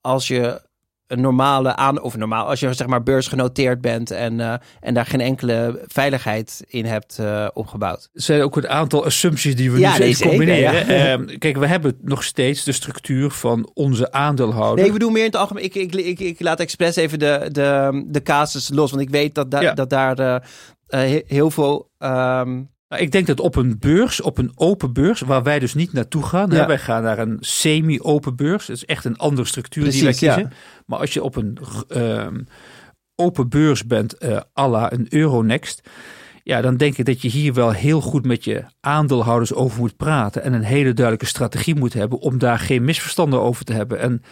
als 0.00 0.28
je 0.28 0.65
een 1.06 1.20
normale 1.20 1.76
aan 1.76 2.02
of 2.02 2.16
normaal 2.16 2.46
als 2.46 2.60
je 2.60 2.72
zeg 2.72 2.86
maar 2.86 3.02
beursgenoteerd 3.02 3.80
bent 3.80 4.10
en, 4.10 4.38
uh, 4.38 4.54
en 4.80 4.94
daar 4.94 5.06
geen 5.06 5.20
enkele 5.20 5.84
veiligheid 5.86 6.64
in 6.66 6.84
hebt 6.84 7.18
uh, 7.20 7.46
opgebouwd. 7.52 8.08
Er 8.12 8.22
zijn 8.22 8.42
ook 8.42 8.56
een 8.56 8.68
aantal 8.68 9.04
assumpties 9.04 9.56
die 9.56 9.70
we 9.70 9.78
ja, 9.78 9.92
nu 9.92 9.98
nee, 9.98 10.18
combineren. 10.18 10.86
ja. 10.86 11.18
uh, 11.18 11.38
kijk, 11.38 11.56
we 11.56 11.66
hebben 11.66 11.98
nog 12.02 12.24
steeds 12.24 12.64
de 12.64 12.72
structuur 12.72 13.30
van 13.30 13.70
onze 13.74 14.12
aandeelhouder. 14.12 14.76
Nee, 14.76 14.86
ik 14.86 14.92
bedoel 14.92 15.10
meer 15.10 15.24
in 15.24 15.30
het 15.30 15.36
algemeen. 15.36 15.64
Ik, 15.64 15.74
ik, 15.74 15.94
ik, 15.94 16.20
ik 16.20 16.40
laat 16.40 16.60
expres 16.60 16.96
even 16.96 17.18
de, 17.18 17.48
de, 17.52 18.04
de 18.06 18.22
casus 18.22 18.70
los, 18.74 18.90
want 18.90 19.02
ik 19.02 19.10
weet 19.10 19.34
dat, 19.34 19.50
da, 19.50 19.60
ja. 19.60 19.74
dat 19.74 19.90
daar 19.90 20.42
eh, 20.86 21.20
heel 21.26 21.50
veel 21.50 21.90
um, 21.98 22.74
nou, 22.88 23.02
ik 23.02 23.12
denk 23.12 23.26
dat 23.26 23.40
op 23.40 23.56
een 23.56 23.78
beurs, 23.78 24.20
op 24.20 24.38
een 24.38 24.52
open 24.54 24.92
beurs, 24.92 25.20
waar 25.20 25.42
wij 25.42 25.58
dus 25.58 25.74
niet 25.74 25.92
naartoe 25.92 26.22
gaan. 26.22 26.50
Ja. 26.50 26.56
Hè, 26.56 26.66
wij 26.66 26.78
gaan 26.78 27.02
naar 27.02 27.18
een 27.18 27.36
semi-open 27.40 28.36
beurs. 28.36 28.66
Dat 28.66 28.76
is 28.76 28.84
echt 28.84 29.04
een 29.04 29.16
andere 29.16 29.46
structuur 29.46 29.82
Precies, 29.82 30.00
die 30.00 30.08
wij 30.08 30.34
kiezen. 30.34 30.50
Ja. 30.50 30.82
Maar 30.86 30.98
als 30.98 31.12
je 31.12 31.22
op 31.22 31.36
een 31.36 31.58
uh, 31.88 32.26
open 33.14 33.48
beurs 33.48 33.86
bent, 33.86 34.24
uh, 34.24 34.40
à 34.58 34.68
la 34.68 34.92
een 34.92 35.06
Euronext. 35.08 35.88
Ja, 36.42 36.60
dan 36.60 36.76
denk 36.76 36.98
ik 36.98 37.04
dat 37.04 37.22
je 37.22 37.28
hier 37.28 37.54
wel 37.54 37.72
heel 37.72 38.00
goed 38.00 38.24
met 38.24 38.44
je 38.44 38.64
aandeelhouders 38.80 39.54
over 39.54 39.80
moet 39.80 39.96
praten. 39.96 40.42
En 40.42 40.52
een 40.52 40.62
hele 40.62 40.92
duidelijke 40.92 41.26
strategie 41.26 41.74
moet 41.74 41.92
hebben 41.92 42.18
om 42.18 42.38
daar 42.38 42.58
geen 42.58 42.84
misverstanden 42.84 43.40
over 43.40 43.64
te 43.64 43.72
hebben. 43.72 43.98
En 43.98 44.22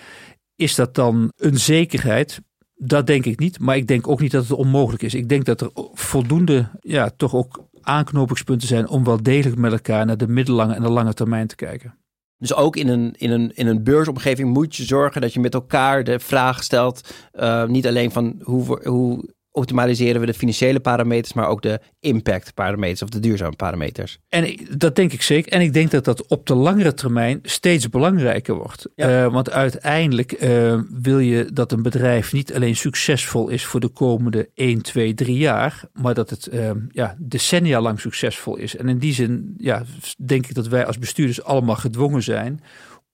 is 0.57 0.75
dat 0.75 0.95
dan 0.95 1.33
een 1.37 1.59
zekerheid? 1.59 2.41
Dat 2.75 3.07
denk 3.07 3.25
ik 3.25 3.39
niet. 3.39 3.59
Maar 3.59 3.77
ik 3.77 3.87
denk 3.87 4.09
ook 4.09 4.21
niet 4.21 4.31
dat 4.31 4.43
het 4.43 4.53
onmogelijk 4.53 5.03
is. 5.03 5.15
Ik 5.15 5.29
denk 5.29 5.45
dat 5.45 5.61
er 5.61 5.71
voldoende, 5.93 6.71
ja, 6.81 7.11
toch 7.17 7.35
ook 7.35 7.69
aanknopingspunten 7.85 8.69
zijn 8.69 8.89
om 8.89 9.05
wel 9.05 9.23
degelijk 9.23 9.61
met 9.61 9.73
elkaar 9.73 10.07
naar 10.07 10.17
de 10.17 10.29
middellange 10.29 10.75
en 10.75 10.83
de 10.83 10.91
lange 10.91 11.15
termijn 11.15 11.47
te 11.47 11.57
kijken. 11.57 11.99
Dus 12.39 12.55
ook 12.55 12.77
in 12.77 12.89
een, 12.89 13.15
in, 13.19 13.31
een, 13.31 13.55
in 13.55 13.67
een 13.67 13.83
beursomgeving 13.83 14.53
moet 14.53 14.77
je 14.77 14.85
zorgen 14.85 15.21
dat 15.21 15.33
je 15.33 15.41
met 15.41 15.55
elkaar 15.55 16.05
de 16.05 16.21
vraag 16.21 16.63
stelt. 16.63 17.15
Uh, 17.33 17.65
niet 17.65 17.87
alleen 17.87 18.11
van 18.11 18.41
hoe, 18.43 18.89
hoe 18.89 19.35
optimaliseren 19.57 20.21
we 20.21 20.27
de 20.27 20.35
financiële 20.35 20.81
parameters, 20.81 21.33
maar 21.33 21.49
ook 21.49 21.63
de 21.63 21.81
impact 22.01 22.55
parameters 22.55 23.03
of 23.03 23.09
de 23.09 23.21
duurzame 23.21 23.57
parameters. 23.57 24.19
En 24.29 24.57
dat 24.77 24.97
denk 24.97 25.13
ik 25.13 25.23
zeker. 25.23 25.53
En 25.53 25.61
ik 25.61 25.73
denk 25.73 25.91
dat 25.91 26.05
dat 26.05 26.27
op 26.27 26.47
de 26.47 26.55
langere 26.55 26.95
termijn 26.95 27.39
steeds 27.43 27.89
belangrijker 27.89 28.55
wordt. 28.55 28.89
Ja. 28.95 29.25
Uh, 29.25 29.33
want 29.33 29.51
uiteindelijk 29.51 30.43
uh, 30.43 30.81
wil 30.91 31.19
je 31.19 31.49
dat 31.53 31.73
een 31.73 31.83
bedrijf 31.83 32.33
niet 32.33 32.55
alleen 32.55 32.77
succesvol 32.77 33.49
is 33.49 33.65
voor 33.65 33.81
de 33.81 33.89
komende 33.89 34.49
1, 34.55 34.83
2, 34.83 35.15
3 35.15 35.37
jaar, 35.37 35.83
maar 35.93 36.15
dat 36.15 36.31
het 36.31 36.49
uh, 36.53 36.71
ja, 36.91 37.17
decennia 37.19 37.81
lang 37.81 38.01
succesvol 38.01 38.57
is. 38.57 38.77
En 38.77 38.89
in 38.89 38.99
die 38.99 39.15
zin 39.15 39.55
ja, 39.57 39.83
denk 40.19 40.47
ik 40.47 40.55
dat 40.55 40.69
wij 40.69 40.87
als 40.87 40.99
bestuurders 40.99 41.43
allemaal 41.43 41.77
gedwongen 41.77 42.23
zijn 42.23 42.61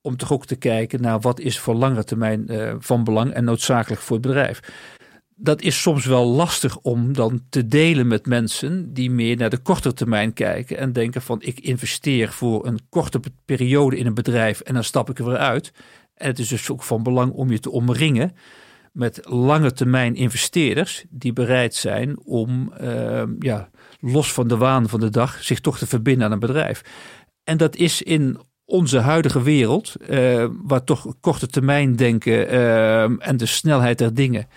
om 0.01 0.17
toch 0.17 0.33
ook 0.33 0.45
te 0.45 0.55
kijken 0.55 1.01
naar 1.01 1.19
wat 1.19 1.39
is 1.39 1.59
voor 1.59 1.75
langere 1.75 2.03
termijn 2.03 2.49
van 2.79 3.03
belang 3.03 3.33
en 3.33 3.43
noodzakelijk 3.43 4.01
voor 4.01 4.17
het 4.17 4.25
bedrijf 4.25 4.61
dat 5.43 5.61
is 5.61 5.81
soms 5.81 6.05
wel 6.05 6.25
lastig 6.25 6.77
om 6.77 7.13
dan 7.13 7.41
te 7.49 7.67
delen 7.67 8.07
met 8.07 8.25
mensen 8.25 8.93
die 8.93 9.11
meer 9.11 9.37
naar 9.37 9.49
de 9.49 9.57
korte 9.57 9.93
termijn 9.93 10.33
kijken 10.33 10.77
en 10.77 10.93
denken 10.93 11.21
van 11.21 11.41
ik 11.41 11.59
investeer 11.59 12.31
voor 12.31 12.65
een 12.65 12.79
korte 12.89 13.19
periode 13.45 13.97
in 13.97 14.05
een 14.05 14.13
bedrijf 14.13 14.59
en 14.59 14.73
dan 14.73 14.83
stap 14.83 15.09
ik 15.09 15.19
er 15.19 15.25
weer 15.25 15.37
uit. 15.37 15.71
En 16.15 16.27
het 16.27 16.39
is 16.39 16.47
dus 16.47 16.69
ook 16.69 16.83
van 16.83 17.03
belang 17.03 17.31
om 17.31 17.51
je 17.51 17.59
te 17.59 17.71
omringen 17.71 18.35
met 18.91 19.19
lange 19.23 19.73
termijn 19.73 20.15
investeerders 20.15 21.05
die 21.09 21.33
bereid 21.33 21.75
zijn 21.75 22.19
om 22.23 22.73
uh, 22.81 23.23
ja, 23.39 23.69
los 23.99 24.33
van 24.33 24.47
de 24.47 24.57
waan 24.57 24.89
van 24.89 24.99
de 24.99 25.09
dag 25.09 25.43
zich 25.43 25.59
toch 25.59 25.77
te 25.77 25.87
verbinden 25.87 26.25
aan 26.25 26.31
een 26.31 26.39
bedrijf. 26.39 26.81
En 27.43 27.57
dat 27.57 27.75
is 27.75 28.01
in 28.01 28.39
onze 28.65 28.99
huidige 28.99 29.41
wereld, 29.41 29.93
uh, 30.09 30.45
waar 30.63 30.83
toch 30.83 31.13
korte 31.19 31.47
termijn 31.47 31.95
denken 31.95 32.53
uh, 32.53 33.27
en 33.27 33.37
de 33.37 33.45
snelheid 33.45 33.97
der 33.97 34.13
dingen 34.13 34.47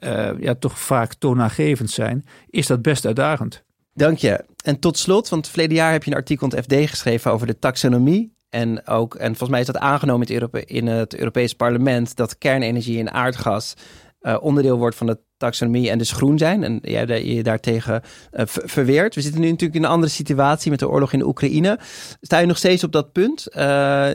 uh, 0.00 0.30
ja, 0.40 0.54
toch 0.54 0.78
vaak 0.78 1.14
toonaangevend 1.14 1.90
zijn, 1.90 2.24
is 2.50 2.66
dat 2.66 2.82
best 2.82 3.06
uitdagend. 3.06 3.64
Dank 3.94 4.18
je. 4.18 4.44
En 4.64 4.78
tot 4.78 4.98
slot, 4.98 5.28
want 5.28 5.48
verleden 5.48 5.76
jaar 5.76 5.92
heb 5.92 6.04
je 6.04 6.10
een 6.10 6.16
artikel 6.16 6.48
in 6.48 6.56
het 6.56 6.64
FD 6.64 6.90
geschreven 6.90 7.32
over 7.32 7.46
de 7.46 7.58
taxonomie. 7.58 8.34
En, 8.48 8.86
ook, 8.86 9.14
en 9.14 9.26
volgens 9.26 9.50
mij 9.50 9.60
is 9.60 9.66
dat 9.66 9.78
aangenomen 9.78 10.26
in 10.26 10.40
het, 10.42 10.64
in 10.64 10.86
het 10.86 11.16
Europees 11.16 11.54
Parlement 11.54 12.16
dat 12.16 12.38
kernenergie 12.38 12.98
en 12.98 13.12
aardgas 13.12 13.74
uh, 14.22 14.36
onderdeel 14.40 14.78
wordt 14.78 14.96
van 14.96 15.06
de 15.06 15.18
taxonomie 15.40 15.90
en 15.90 15.98
dus 15.98 16.12
groen 16.12 16.38
zijn. 16.38 16.64
En 16.64 16.78
jij 16.82 17.24
je 17.24 17.42
daartegen 17.42 18.02
uh, 18.32 18.42
verweert. 18.46 19.14
We 19.14 19.20
zitten 19.20 19.40
nu 19.40 19.46
natuurlijk 19.46 19.78
in 19.78 19.84
een 19.84 19.90
andere 19.90 20.12
situatie 20.12 20.70
met 20.70 20.78
de 20.78 20.88
oorlog 20.88 21.12
in 21.12 21.18
de 21.18 21.26
Oekraïne. 21.26 21.78
Sta 22.20 22.38
je 22.38 22.46
nog 22.46 22.56
steeds 22.56 22.84
op 22.84 22.92
dat 22.92 23.12
punt? 23.12 23.46
Uh, 23.56 24.08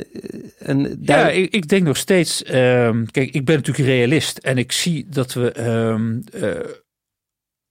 en 0.59 0.95
daar... 0.99 1.19
Ja, 1.19 1.29
ik, 1.29 1.53
ik, 1.53 1.67
denk 1.67 1.83
nog 1.83 1.97
steeds. 1.97 2.43
Uh, 2.43 2.51
kijk, 3.11 3.31
ik 3.31 3.45
ben 3.45 3.55
natuurlijk 3.55 3.87
realist 3.87 4.37
en 4.37 4.57
ik 4.57 4.71
zie 4.71 5.05
dat 5.09 5.33
we 5.33 5.51
ehm, 5.51 6.19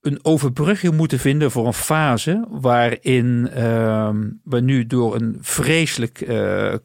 een 0.01 0.19
overbrugging 0.21 0.93
moeten 0.93 1.19
vinden 1.19 1.51
voor 1.51 1.67
een 1.67 1.73
fase 1.73 2.45
waarin 2.49 3.49
ehm, 3.53 4.29
we 4.43 4.59
nu 4.59 4.87
door 4.87 5.15
een 5.15 5.37
vreselijk 5.41 6.25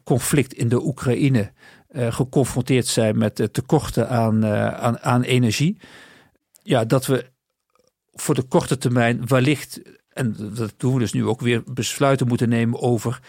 conflict 0.03 0.53
in 0.53 0.69
de 0.69 0.85
Oekraïne 0.85 1.51
geconfronteerd 1.93 2.87
zijn 2.87 3.17
met 3.17 3.49
tekorten 3.51 4.09
aan, 4.09 4.45
aan, 4.45 4.99
aan 4.99 5.21
energie. 5.21 5.77
Ja, 6.63 6.85
dat 6.85 7.05
we 7.05 7.25
voor 8.13 8.35
de 8.35 8.43
korte 8.43 8.77
termijn 8.77 9.27
wellicht, 9.27 9.81
en 10.09 10.35
dat 10.53 10.73
doen 10.77 10.93
we 10.93 10.99
dus 10.99 11.13
nu 11.13 11.25
ook 11.25 11.41
weer, 11.41 11.63
besluiten 11.65 12.27
moeten 12.27 12.49
nemen 12.49 12.81
over 12.81 13.19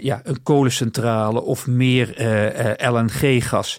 ja, 0.00 0.20
een 0.24 0.42
kolencentrale 0.42 1.40
of 1.40 1.66
meer 1.66 2.14
LNG-gas. 2.90 3.78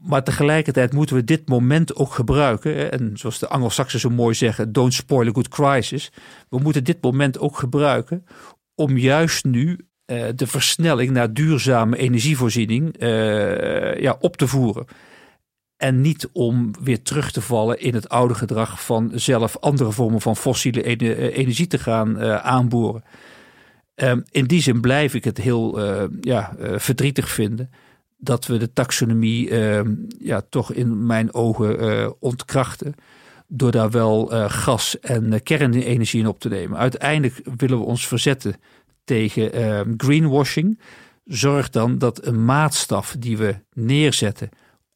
Maar 0.00 0.22
tegelijkertijd 0.24 0.92
moeten 0.92 1.16
we 1.16 1.24
dit 1.24 1.48
moment 1.48 1.94
ook 1.94 2.12
gebruiken. 2.12 2.92
En 2.92 3.10
zoals 3.14 3.38
de 3.38 3.48
Anglo-Saxen 3.48 4.00
zo 4.00 4.10
mooi 4.10 4.34
zeggen, 4.34 4.72
don't 4.72 4.94
spoil 4.94 5.28
a 5.28 5.32
good 5.32 5.48
crisis. 5.48 6.12
We 6.48 6.58
moeten 6.58 6.84
dit 6.84 7.02
moment 7.02 7.38
ook 7.38 7.58
gebruiken 7.58 8.26
om 8.74 8.98
juist 8.98 9.44
nu 9.44 9.78
de 10.34 10.46
versnelling 10.46 11.10
naar 11.10 11.32
duurzame 11.32 11.96
energievoorziening 11.96 12.94
ja, 14.00 14.16
op 14.20 14.36
te 14.36 14.46
voeren. 14.46 14.86
En 15.78 16.00
niet 16.00 16.28
om 16.32 16.70
weer 16.80 17.02
terug 17.02 17.30
te 17.30 17.40
vallen 17.40 17.80
in 17.80 17.94
het 17.94 18.08
oude 18.08 18.34
gedrag 18.34 18.84
van 18.84 19.10
zelf 19.14 19.56
andere 19.58 19.92
vormen 19.92 20.20
van 20.20 20.36
fossiele 20.36 20.82
energie 21.32 21.66
te 21.66 21.78
gaan 21.78 22.22
uh, 22.22 22.36
aanboren. 22.36 23.04
Um, 23.94 24.24
in 24.30 24.44
die 24.44 24.62
zin 24.62 24.80
blijf 24.80 25.14
ik 25.14 25.24
het 25.24 25.38
heel 25.38 25.80
ja, 26.20 26.56
verdrietig 26.76 27.28
vinden 27.28 27.70
dat 28.16 28.46
we 28.46 28.56
de 28.56 28.72
taxonomie 28.72 29.50
ehm, 29.50 29.94
ja, 30.18 30.42
toch 30.48 30.72
in 30.72 31.06
mijn 31.06 31.34
ogen 31.34 32.14
ontkrachten 32.20 32.94
door 33.46 33.70
daar 33.70 33.90
wel 33.90 34.26
gas 34.48 35.00
en 35.00 35.42
kernenergie 35.42 36.20
in 36.20 36.26
op 36.26 36.40
te 36.40 36.48
nemen. 36.48 36.78
Uiteindelijk 36.78 37.40
willen 37.56 37.78
we 37.78 37.84
ons 37.84 38.06
verzetten 38.06 38.56
tegen 39.08 39.58
uh, 39.58 39.80
greenwashing. 39.96 40.80
Zorg 41.24 41.70
dan 41.70 41.98
dat 41.98 42.26
een 42.26 42.44
maatstaf 42.44 43.16
die 43.18 43.36
we 43.36 43.56
neerzetten 43.72 44.48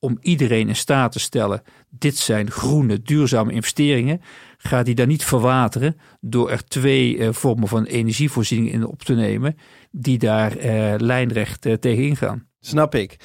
om 0.03 0.19
iedereen 0.21 0.69
in 0.69 0.77
staat 0.77 1.13
te 1.13 1.19
stellen: 1.19 1.63
dit 1.91 2.17
zijn 2.17 2.51
groene, 2.51 3.03
duurzame 3.03 3.53
investeringen. 3.53 4.21
Ga 4.57 4.83
die 4.83 4.95
dan 4.95 5.09
niet 5.09 5.25
verwateren 5.25 5.97
door 6.21 6.51
er 6.51 6.65
twee 6.65 7.17
uh, 7.17 7.29
vormen 7.33 7.69
van 7.69 7.85
energievoorziening 7.85 8.73
in 8.73 8.87
op 8.87 9.03
te 9.03 9.15
nemen, 9.15 9.57
die 9.91 10.19
daar 10.19 10.57
uh, 10.57 10.95
lijnrecht 10.99 11.67
uh, 11.67 11.75
tegen 11.75 12.05
ingaan. 12.05 12.47
Snap 12.61 12.95
ik. 12.95 13.17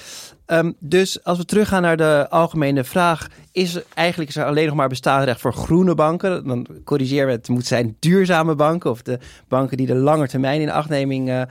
Um, 0.46 0.76
dus 0.80 1.24
als 1.24 1.38
we 1.38 1.46
teruggaan 1.46 1.82
naar 1.82 1.98
de 1.98 2.28
algemene 2.30 2.84
vraag, 2.84 3.28
is 3.52 3.76
er 3.76 3.84
eigenlijk 3.94 4.30
is 4.30 4.36
er 4.36 4.46
alleen 4.46 4.66
nog 4.66 4.76
maar 4.76 4.90
bestaansrecht 4.90 5.42
voor 5.42 5.54
groene 5.54 5.96
banken? 5.96 6.48
Dan 6.48 6.68
corrigeer 6.84 7.26
we 7.26 7.32
het 7.32 7.50
moet 7.50 7.66
zijn 7.66 7.96
duurzame 8.00 8.56
banken 8.56 8.92
of 8.92 9.02
de 9.02 9.20
banken 9.48 9.78
die 9.78 9.88
de 9.88 9.96
lange 9.96 10.28
termijn 10.28 10.62
in 10.62 10.70
achtneming 10.70 11.30
uh, 11.30 11.42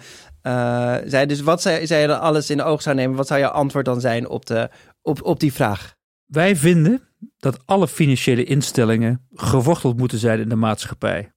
zijn. 1.07 1.29
Dus 1.29 1.41
wat 1.41 1.63
je 1.63 2.05
dan 2.07 2.21
alles 2.21 2.51
in 2.51 2.63
oog 2.63 2.83
zou 2.83 2.97
nemen? 2.97 3.17
Wat 3.17 3.27
zou 3.27 3.41
jouw 3.41 3.51
antwoord 3.51 3.85
dan 3.85 4.01
zijn 4.01 4.29
op, 4.29 4.47
de, 4.47 4.71
op, 5.07 5.23
op 5.23 5.41
die 5.41 5.53
vraag? 5.53 5.95
Wij 6.25 6.57
vinden 6.57 7.09
dat 7.37 7.67
alle 7.67 7.89
financiële 7.89 8.45
instellingen 8.45 9.27
geworteld 9.33 9.97
moeten 9.97 10.19
zijn 10.19 10.41
in 10.41 10.49
de 10.49 10.57
maatschappij. 10.57 11.33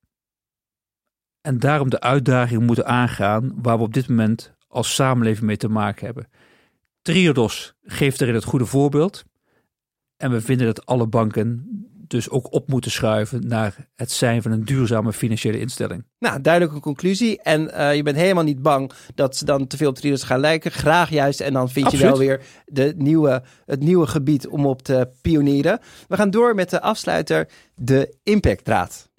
En 1.41 1.59
daarom 1.59 1.89
de 1.89 1.99
uitdaging 1.99 2.65
moeten 2.65 2.85
aangaan 2.85 3.61
waar 3.61 3.77
we 3.77 3.83
op 3.83 3.93
dit 3.93 4.07
moment 4.07 4.53
als 4.67 4.95
samenleving 4.95 5.45
mee 5.45 5.57
te 5.57 5.69
maken 5.69 6.05
hebben. 6.05 6.29
Triodos 7.01 7.73
geeft 7.81 8.21
erin 8.21 8.33
het 8.33 8.43
goede 8.43 8.65
voorbeeld. 8.65 9.25
En 10.17 10.31
we 10.31 10.41
vinden 10.41 10.65
dat 10.65 10.85
alle 10.85 11.07
banken 11.07 11.65
dus 12.09 12.29
ook 12.29 12.53
op 12.53 12.67
moeten 12.67 12.91
schuiven 12.91 13.47
naar 13.47 13.75
het 13.95 14.11
zijn 14.11 14.41
van 14.41 14.51
een 14.51 14.65
duurzame 14.65 15.13
financiële 15.13 15.59
instelling. 15.59 16.03
Nou, 16.19 16.41
duidelijke 16.41 16.79
conclusie. 16.79 17.41
En 17.41 17.71
uh, 17.73 17.95
je 17.95 18.03
bent 18.03 18.17
helemaal 18.17 18.43
niet 18.43 18.61
bang 18.61 18.91
dat 19.15 19.37
ze 19.37 19.45
dan 19.45 19.67
te 19.67 19.77
veel 19.77 19.89
op 19.89 19.95
Triodos 19.95 20.23
gaan 20.23 20.39
lijken. 20.39 20.71
Graag 20.71 21.09
juist. 21.09 21.41
En 21.41 21.53
dan 21.53 21.69
vind 21.69 21.85
Absoluut. 21.85 22.05
je 22.05 22.17
wel 22.17 22.27
weer 22.27 22.41
de 22.65 22.93
nieuwe, 22.97 23.43
het 23.65 23.79
nieuwe 23.79 24.07
gebied 24.07 24.47
om 24.47 24.65
op 24.65 24.81
te 24.81 25.09
pionieren. 25.21 25.79
We 26.07 26.15
gaan 26.15 26.29
door 26.29 26.55
met 26.55 26.69
de 26.69 26.81
afsluiter, 26.81 27.47
de 27.75 28.15
impactdraad. 28.23 29.09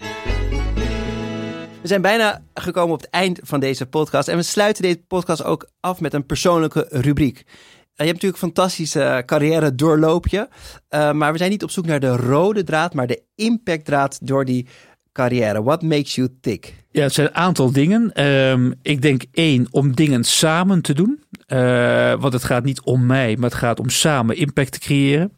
We 1.83 1.89
zijn 1.89 2.03
bijna 2.03 2.43
gekomen 2.55 2.95
op 2.95 3.01
het 3.01 3.11
eind 3.11 3.41
van 3.43 3.61
deze 3.61 3.87
podcast. 3.87 4.29
En 4.29 4.37
we 4.37 4.43
sluiten 4.43 4.83
deze 4.83 5.03
podcast 5.09 5.45
ook 5.45 5.69
af 5.81 6.01
met 6.01 6.15
een 6.15 6.27
persoonlijke 6.27 6.87
rubriek. 6.91 7.45
Je 8.01 8.07
hebt 8.07 8.23
natuurlijk 8.23 8.43
een 8.43 8.49
fantastische 8.49 9.23
carrière 9.27 9.75
doorloopje. 9.75 10.49
Uh, 10.91 11.13
maar 11.13 11.33
we 11.33 11.39
zijn 11.39 11.51
niet 11.51 11.63
op 11.63 11.71
zoek 11.71 11.87
naar 11.87 12.01
de 12.01 12.17
rode 12.17 12.65
draad, 12.65 12.95
maar 12.95 13.07
de 13.07 13.23
impactdraad 13.35 14.19
door 14.23 14.45
die 14.45 14.67
carrière. 15.13 15.63
What 15.63 15.83
makes 15.83 16.15
you 16.15 16.29
tick? 16.41 16.75
Ja, 16.91 17.03
het 17.03 17.13
zijn 17.13 17.27
een 17.27 17.35
aantal 17.35 17.73
dingen. 17.73 18.27
Um, 18.27 18.75
ik 18.83 19.03
denk 19.03 19.25
één, 19.33 19.67
om 19.71 19.95
dingen 19.95 20.25
samen 20.25 20.83
te 20.83 20.95
doen. 20.95 21.23
Uh, 21.49 22.21
want 22.21 22.33
het 22.33 22.45
gaat 22.45 22.65
niet 22.65 22.81
om 22.81 23.07
mij, 23.07 23.37
maar 23.37 23.51
het 23.51 23.59
gaat 23.59 23.81
om 23.81 23.89
samen 23.89 24.37
impact 24.37 24.73
te 24.73 24.79
creëren. 24.79 25.37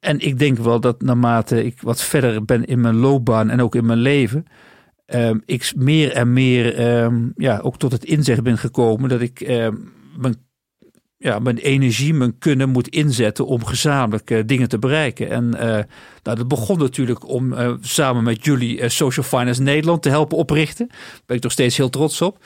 En 0.00 0.18
ik 0.18 0.38
denk 0.38 0.58
wel 0.58 0.80
dat 0.80 1.02
naarmate 1.02 1.64
ik 1.64 1.82
wat 1.82 2.02
verder 2.02 2.44
ben 2.44 2.64
in 2.64 2.80
mijn 2.80 2.96
loopbaan 2.96 3.50
en 3.50 3.60
ook 3.60 3.74
in 3.74 3.86
mijn 3.86 3.98
leven, 3.98 4.46
um, 5.06 5.42
ik 5.44 5.72
meer 5.76 6.12
en 6.12 6.32
meer 6.32 6.98
um, 7.02 7.32
ja, 7.36 7.58
ook 7.58 7.78
tot 7.78 7.92
het 7.92 8.04
inzicht 8.04 8.42
ben 8.42 8.58
gekomen 8.58 9.08
dat 9.08 9.20
ik 9.20 9.46
mijn 10.16 10.36
ja, 11.22 11.38
mijn 11.38 11.58
energie, 11.58 12.14
mijn 12.14 12.38
kunnen 12.38 12.68
moet 12.68 12.88
inzetten 12.88 13.46
om 13.46 13.64
gezamenlijk 13.64 14.30
uh, 14.30 14.42
dingen 14.46 14.68
te 14.68 14.78
bereiken. 14.78 15.30
En 15.30 15.44
uh, 15.54 15.60
nou, 16.22 16.36
dat 16.36 16.48
begon 16.48 16.78
natuurlijk 16.78 17.28
om 17.28 17.52
uh, 17.52 17.72
samen 17.80 18.22
met 18.22 18.44
jullie 18.44 18.88
Social 18.88 19.24
Finance 19.26 19.62
Nederland 19.62 20.02
te 20.02 20.08
helpen 20.08 20.38
oprichten. 20.38 20.88
Daar 20.88 21.22
ben 21.26 21.36
ik 21.36 21.42
nog 21.42 21.52
steeds 21.52 21.76
heel 21.76 21.90
trots 21.90 22.22
op. 22.22 22.38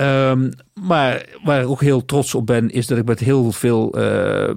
Um, 0.00 0.52
maar 0.74 1.26
waar 1.44 1.60
ik 1.60 1.68
ook 1.68 1.80
heel 1.80 2.04
trots 2.04 2.34
op 2.34 2.46
ben, 2.46 2.70
is 2.70 2.86
dat 2.86 2.98
ik 2.98 3.04
met 3.04 3.18
heel 3.18 3.52
veel 3.52 3.94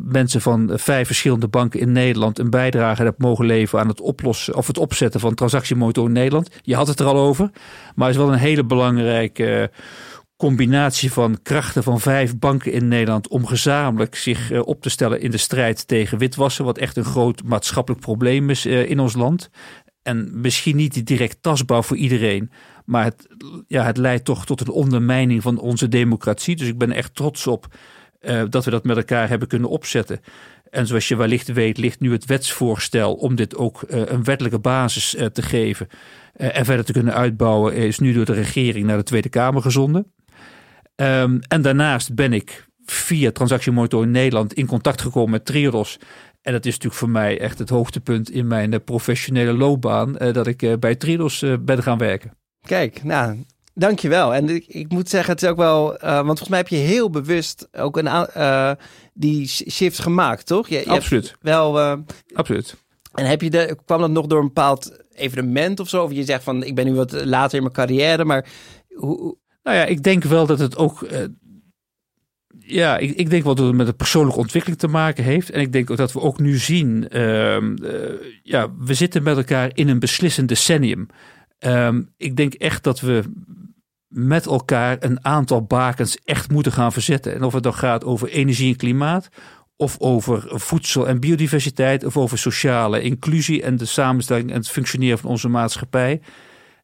mensen 0.03 0.41
van 0.41 0.71
vijf 0.73 1.05
verschillende 1.05 1.47
banken 1.47 1.79
in 1.79 1.91
Nederland 1.91 2.39
een 2.39 2.49
bijdrage 2.49 3.03
heb 3.03 3.17
mogen 3.17 3.45
leveren 3.45 3.83
aan 3.83 3.89
het 3.89 4.01
oplossen 4.01 4.55
of 4.55 4.67
het 4.67 4.77
opzetten 4.77 5.19
van 5.19 5.33
transactiemotor 5.33 6.05
in 6.05 6.11
Nederland. 6.11 6.49
Je 6.61 6.75
had 6.75 6.87
het 6.87 6.99
er 6.99 7.05
al 7.05 7.17
over, 7.17 7.51
maar 7.95 8.07
het 8.07 8.15
is 8.15 8.23
wel 8.23 8.33
een 8.33 8.39
hele 8.39 8.65
belangrijke 8.65 9.71
combinatie 10.39 11.11
van 11.11 11.41
krachten 11.41 11.83
van 11.83 11.99
vijf 11.99 12.37
banken 12.37 12.71
in 12.71 12.87
Nederland 12.87 13.27
om 13.27 13.45
gezamenlijk 13.45 14.15
zich 14.15 14.51
eh, 14.51 14.61
op 14.65 14.81
te 14.81 14.89
stellen 14.89 15.21
in 15.21 15.31
de 15.31 15.37
strijd 15.37 15.87
tegen 15.87 16.17
witwassen, 16.17 16.65
wat 16.65 16.77
echt 16.77 16.97
een 16.97 17.03
groot 17.03 17.43
maatschappelijk 17.43 18.01
probleem 18.01 18.49
is 18.49 18.65
eh, 18.65 18.89
in 18.89 18.99
ons 18.99 19.13
land. 19.13 19.49
En 20.03 20.29
misschien 20.33 20.75
niet 20.75 21.05
direct 21.05 21.41
tastbaar 21.41 21.83
voor 21.83 21.97
iedereen, 21.97 22.51
maar 22.85 23.03
het, 23.03 23.27
ja, 23.67 23.83
het 23.83 23.97
leidt 23.97 24.25
toch 24.25 24.45
tot 24.45 24.61
een 24.61 24.69
ondermijning 24.69 25.41
van 25.41 25.59
onze 25.59 25.87
democratie. 25.87 26.55
Dus 26.55 26.67
ik 26.67 26.77
ben 26.77 26.91
echt 26.91 27.15
trots 27.15 27.47
op 27.47 27.67
uh, 28.21 28.43
dat 28.49 28.65
we 28.65 28.71
dat 28.71 28.83
met 28.83 28.97
elkaar 28.97 29.29
hebben 29.29 29.47
kunnen 29.47 29.69
opzetten. 29.69 30.19
En 30.69 30.87
zoals 30.87 31.07
je 31.07 31.15
wellicht 31.15 31.53
weet, 31.53 31.77
ligt 31.77 31.99
nu 31.99 32.11
het 32.11 32.25
wetsvoorstel 32.25 33.13
om 33.13 33.35
dit 33.35 33.55
ook 33.55 33.81
een 33.87 34.23
wettelijke 34.23 34.59
basis 34.59 35.15
te 35.33 35.41
geven 35.41 35.87
en 36.33 36.65
verder 36.65 36.85
te 36.85 36.93
kunnen 36.93 37.13
uitbouwen, 37.13 37.73
is 37.73 37.99
nu 37.99 38.13
door 38.13 38.25
de 38.25 38.33
regering 38.33 38.85
naar 38.85 38.97
de 38.97 39.03
Tweede 39.03 39.29
Kamer 39.29 39.61
gezonden. 39.61 40.11
Um, 41.01 41.39
en 41.47 41.61
daarnaast 41.61 42.15
ben 42.15 42.33
ik 42.33 42.67
via 42.85 43.31
Transactiemonitor 43.31 44.03
in 44.03 44.11
Nederland 44.11 44.53
in 44.53 44.65
contact 44.65 45.01
gekomen 45.01 45.29
met 45.29 45.45
Triodos. 45.45 45.97
En 46.41 46.51
dat 46.51 46.65
is 46.65 46.73
natuurlijk 46.73 46.99
voor 46.99 47.09
mij 47.09 47.39
echt 47.39 47.59
het 47.59 47.69
hoogtepunt 47.69 48.29
in 48.29 48.47
mijn 48.47 48.71
uh, 48.71 48.79
professionele 48.85 49.53
loopbaan. 49.53 50.15
Uh, 50.21 50.33
dat 50.33 50.47
ik 50.47 50.61
uh, 50.61 50.73
bij 50.79 50.95
Triodos 50.95 51.45
ben 51.59 51.83
gaan 51.83 51.97
werken. 51.97 52.37
Kijk, 52.61 53.03
nou, 53.03 53.45
dankjewel. 53.73 54.33
En 54.33 54.49
ik, 54.49 54.65
ik 54.67 54.91
moet 54.91 55.09
zeggen, 55.09 55.33
het 55.33 55.43
is 55.43 55.49
ook 55.49 55.57
wel... 55.57 55.97
want 56.01 56.25
volgens 56.25 56.49
mij 56.49 56.57
heb 56.57 56.67
je 56.67 56.75
heel 56.75 57.09
bewust 57.09 57.67
ook 57.71 57.97
een, 57.97 58.77
die 59.13 59.47
shift 59.47 59.99
gemaakt, 59.99 60.45
toch? 60.45 60.67
Je, 60.67 60.79
je 60.79 60.89
Absoluut. 60.89 61.35
Wel, 61.41 61.79
Absoluut. 62.33 62.75
En 63.13 63.25
heb 63.25 63.41
je 63.41 63.49
de, 63.49 63.77
kwam 63.85 64.01
dat 64.01 64.11
nog 64.11 64.25
door 64.25 64.39
een 64.39 64.45
bepaald 64.45 65.03
evenement 65.13 65.79
of 65.79 65.89
zo? 65.89 66.03
Of 66.03 66.11
je 66.11 66.23
zegt 66.23 66.43
van, 66.43 66.63
ik 66.63 66.75
ben 66.75 66.85
nu 66.85 66.93
wat 66.93 67.25
later 67.25 67.55
in 67.57 67.63
mijn 67.63 67.75
carrière, 67.75 68.25
maar... 68.25 68.45
Hoe, 68.95 69.37
nou 69.63 69.77
ja, 69.77 69.85
ik 69.85 70.03
denk 70.03 70.23
wel 70.23 70.45
dat 70.45 70.59
het 70.59 70.77
ook. 70.77 71.01
Uh, 71.01 71.17
ja, 72.59 72.97
ik, 72.97 73.15
ik, 73.15 73.29
denk 73.29 73.43
wel 73.43 73.55
dat 73.55 73.67
het 73.67 73.75
met 73.75 73.87
een 73.87 73.95
persoonlijke 73.95 74.39
ontwikkeling 74.39 74.79
te 74.79 74.87
maken 74.87 75.23
heeft. 75.23 75.49
En 75.49 75.61
ik 75.61 75.71
denk 75.71 75.89
ook 75.89 75.97
dat 75.97 76.13
we 76.13 76.21
ook 76.21 76.39
nu 76.39 76.57
zien. 76.57 77.07
Uh, 77.11 77.55
uh, 77.55 77.71
ja, 78.43 78.73
we 78.77 78.93
zitten 78.93 79.23
met 79.23 79.37
elkaar 79.37 79.71
in 79.73 79.89
een 79.89 79.99
beslissend 79.99 80.47
decennium. 80.47 81.07
Ehm, 81.59 82.01
ik 82.17 82.35
denk 82.35 82.53
echt 82.53 82.83
dat 82.83 82.99
we 82.99 83.23
met 84.07 84.45
elkaar 84.45 84.97
een 84.99 85.25
aantal 85.25 85.63
bakens 85.63 86.17
echt 86.23 86.51
moeten 86.51 86.71
gaan 86.71 86.91
verzetten. 86.91 87.35
En 87.35 87.43
of 87.43 87.53
het 87.53 87.63
dan 87.63 87.73
gaat 87.73 88.03
over 88.03 88.29
energie 88.29 88.71
en 88.71 88.77
klimaat, 88.77 89.29
of 89.75 89.99
over 89.99 90.59
voedsel 90.59 91.07
en 91.07 91.19
biodiversiteit, 91.19 92.05
of 92.05 92.17
over 92.17 92.37
sociale 92.37 93.01
inclusie 93.01 93.63
en 93.63 93.77
de 93.77 93.85
samenstelling 93.85 94.49
en 94.49 94.55
het 94.55 94.69
functioneren 94.69 95.17
van 95.17 95.29
onze 95.29 95.49
maatschappij. 95.49 96.21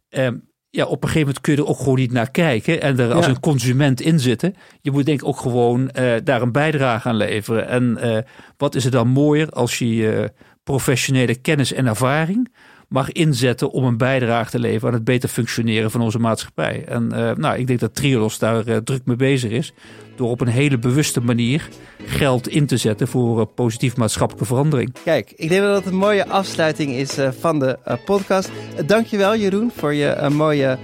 Um, 0.10 0.50
ja, 0.76 0.86
op 0.86 1.04
een 1.04 1.10
gegeven 1.10 1.20
moment 1.20 1.42
kun 1.42 1.54
je 1.54 1.62
er 1.62 1.68
ook 1.68 1.78
gewoon 1.78 2.00
niet 2.00 2.12
naar 2.12 2.32
kijken 2.32 2.82
en 2.82 3.00
er 3.00 3.14
als 3.14 3.28
een 3.28 3.40
consument 3.40 4.02
in 4.02 4.20
zitten. 4.20 4.56
Je 4.82 4.92
moet 4.92 5.06
denk 5.06 5.22
ik 5.22 5.28
ook 5.28 5.40
gewoon 5.40 5.82
uh, 6.00 6.14
daar 6.24 6.42
een 6.42 6.52
bijdrage 6.52 7.08
aan 7.10 7.16
leveren. 7.16 7.68
En 7.68 7.98
uh, 8.04 8.18
wat 8.58 8.76
is 8.76 8.86
er 8.86 8.92
dan 8.92 9.08
mooier 9.08 9.50
als 9.50 9.80
je 9.80 9.96
je 9.96 10.32
professionele 10.64 11.36
kennis 11.36 11.74
en 11.74 11.86
ervaring 11.86 12.54
mag 12.88 13.12
inzetten 13.12 13.72
om 13.72 13.84
een 13.84 13.98
bijdrage 13.98 14.50
te 14.50 14.60
leveren 14.60 14.88
aan 14.88 14.94
het 14.94 15.04
beter 15.04 15.30
functioneren 15.30 15.92
van 15.92 16.02
onze 16.02 16.20
maatschappij. 16.20 16.84
En 16.88 17.10
uh, 17.14 17.32
nou, 17.32 17.58
ik 17.58 17.68
denk 17.68 17.80
dat 17.80 17.96
Triodos 17.96 18.40
daar 18.40 18.84
druk 18.84 19.06
mee 19.06 19.16
bezig 19.16 19.52
is 19.52 19.74
door 20.16 20.30
op 20.30 20.42
een 20.42 20.48
hele 20.48 20.78
bewuste 20.78 21.22
manier 21.22 21.70
geld 22.06 22.48
in 22.48 22.66
te 22.66 22.78
zetten 22.78 23.08
voor 23.08 23.40
uh, 23.40 23.46
positief 23.56 23.98
maatschappelijke 23.98 24.48
verandering. 24.48 24.96
Kijk, 25.04 25.34
ik 25.36 25.50
denk 25.50 25.62
dat 25.62 25.76
het 25.76 25.86
een 25.86 26.00
mooie 26.00 26.28
afsluiting 26.28 26.92
is 26.92 27.20
uh, 27.20 27.30
van 27.40 27.60
de 27.60 27.78
uh, 27.88 27.94
podcast. 28.06 28.52
dankjewel 28.86 29.36
Jeroen 29.36 29.72
voor 29.76 29.94
je 29.94 30.28
mooie 30.32 30.78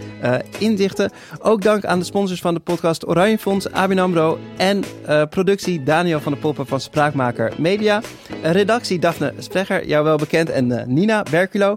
inzichten. 0.58 1.12
Ook 1.40 1.62
dank 1.62 1.86
aan 1.86 2.00
de 2.00 2.06
sponsors 2.06 2.42
van 2.42 2.54
de 2.54 2.60
podcast 2.60 3.08
Oranje 3.08 3.38
Fonds, 3.38 3.72
ABN 3.72 4.00
AMRO 4.00 4.40
en 4.58 4.84
productie 5.30 5.84
Daniel 5.84 6.20
van 6.20 6.32
de 6.32 6.38
Poppen 6.38 6.68
van 6.68 6.80
Spraakmaker 6.80 7.54
Media. 7.58 8.02
redactie 8.42 9.00
Daphne 9.00 9.34
Sprecher, 9.38 9.88
jou 9.88 10.04
wel 10.04 10.18
bekend, 10.18 10.50
en 10.50 10.84
Nina 10.88 11.24
Berkulo. 11.32 11.76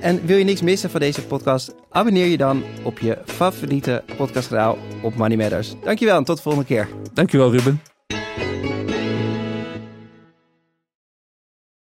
En 0.00 0.26
wil 0.26 0.36
je 0.36 0.44
niks 0.44 0.62
missen 0.62 0.90
van 0.90 1.00
deze 1.00 1.26
podcast? 1.26 1.74
Abonneer 1.90 2.26
je 2.26 2.36
dan 2.36 2.62
op 2.82 2.98
je 2.98 3.18
favoriete 3.24 4.02
podcastkanaal 4.16 4.78
op 5.02 5.14
Money 5.14 5.36
Matters. 5.36 5.74
Dankjewel 5.84 6.16
en 6.16 6.24
tot 6.24 6.36
de 6.36 6.42
volgende 6.42 6.66
keer. 6.66 6.88
Dankjewel 7.14 7.48
Ruben. 7.50 7.80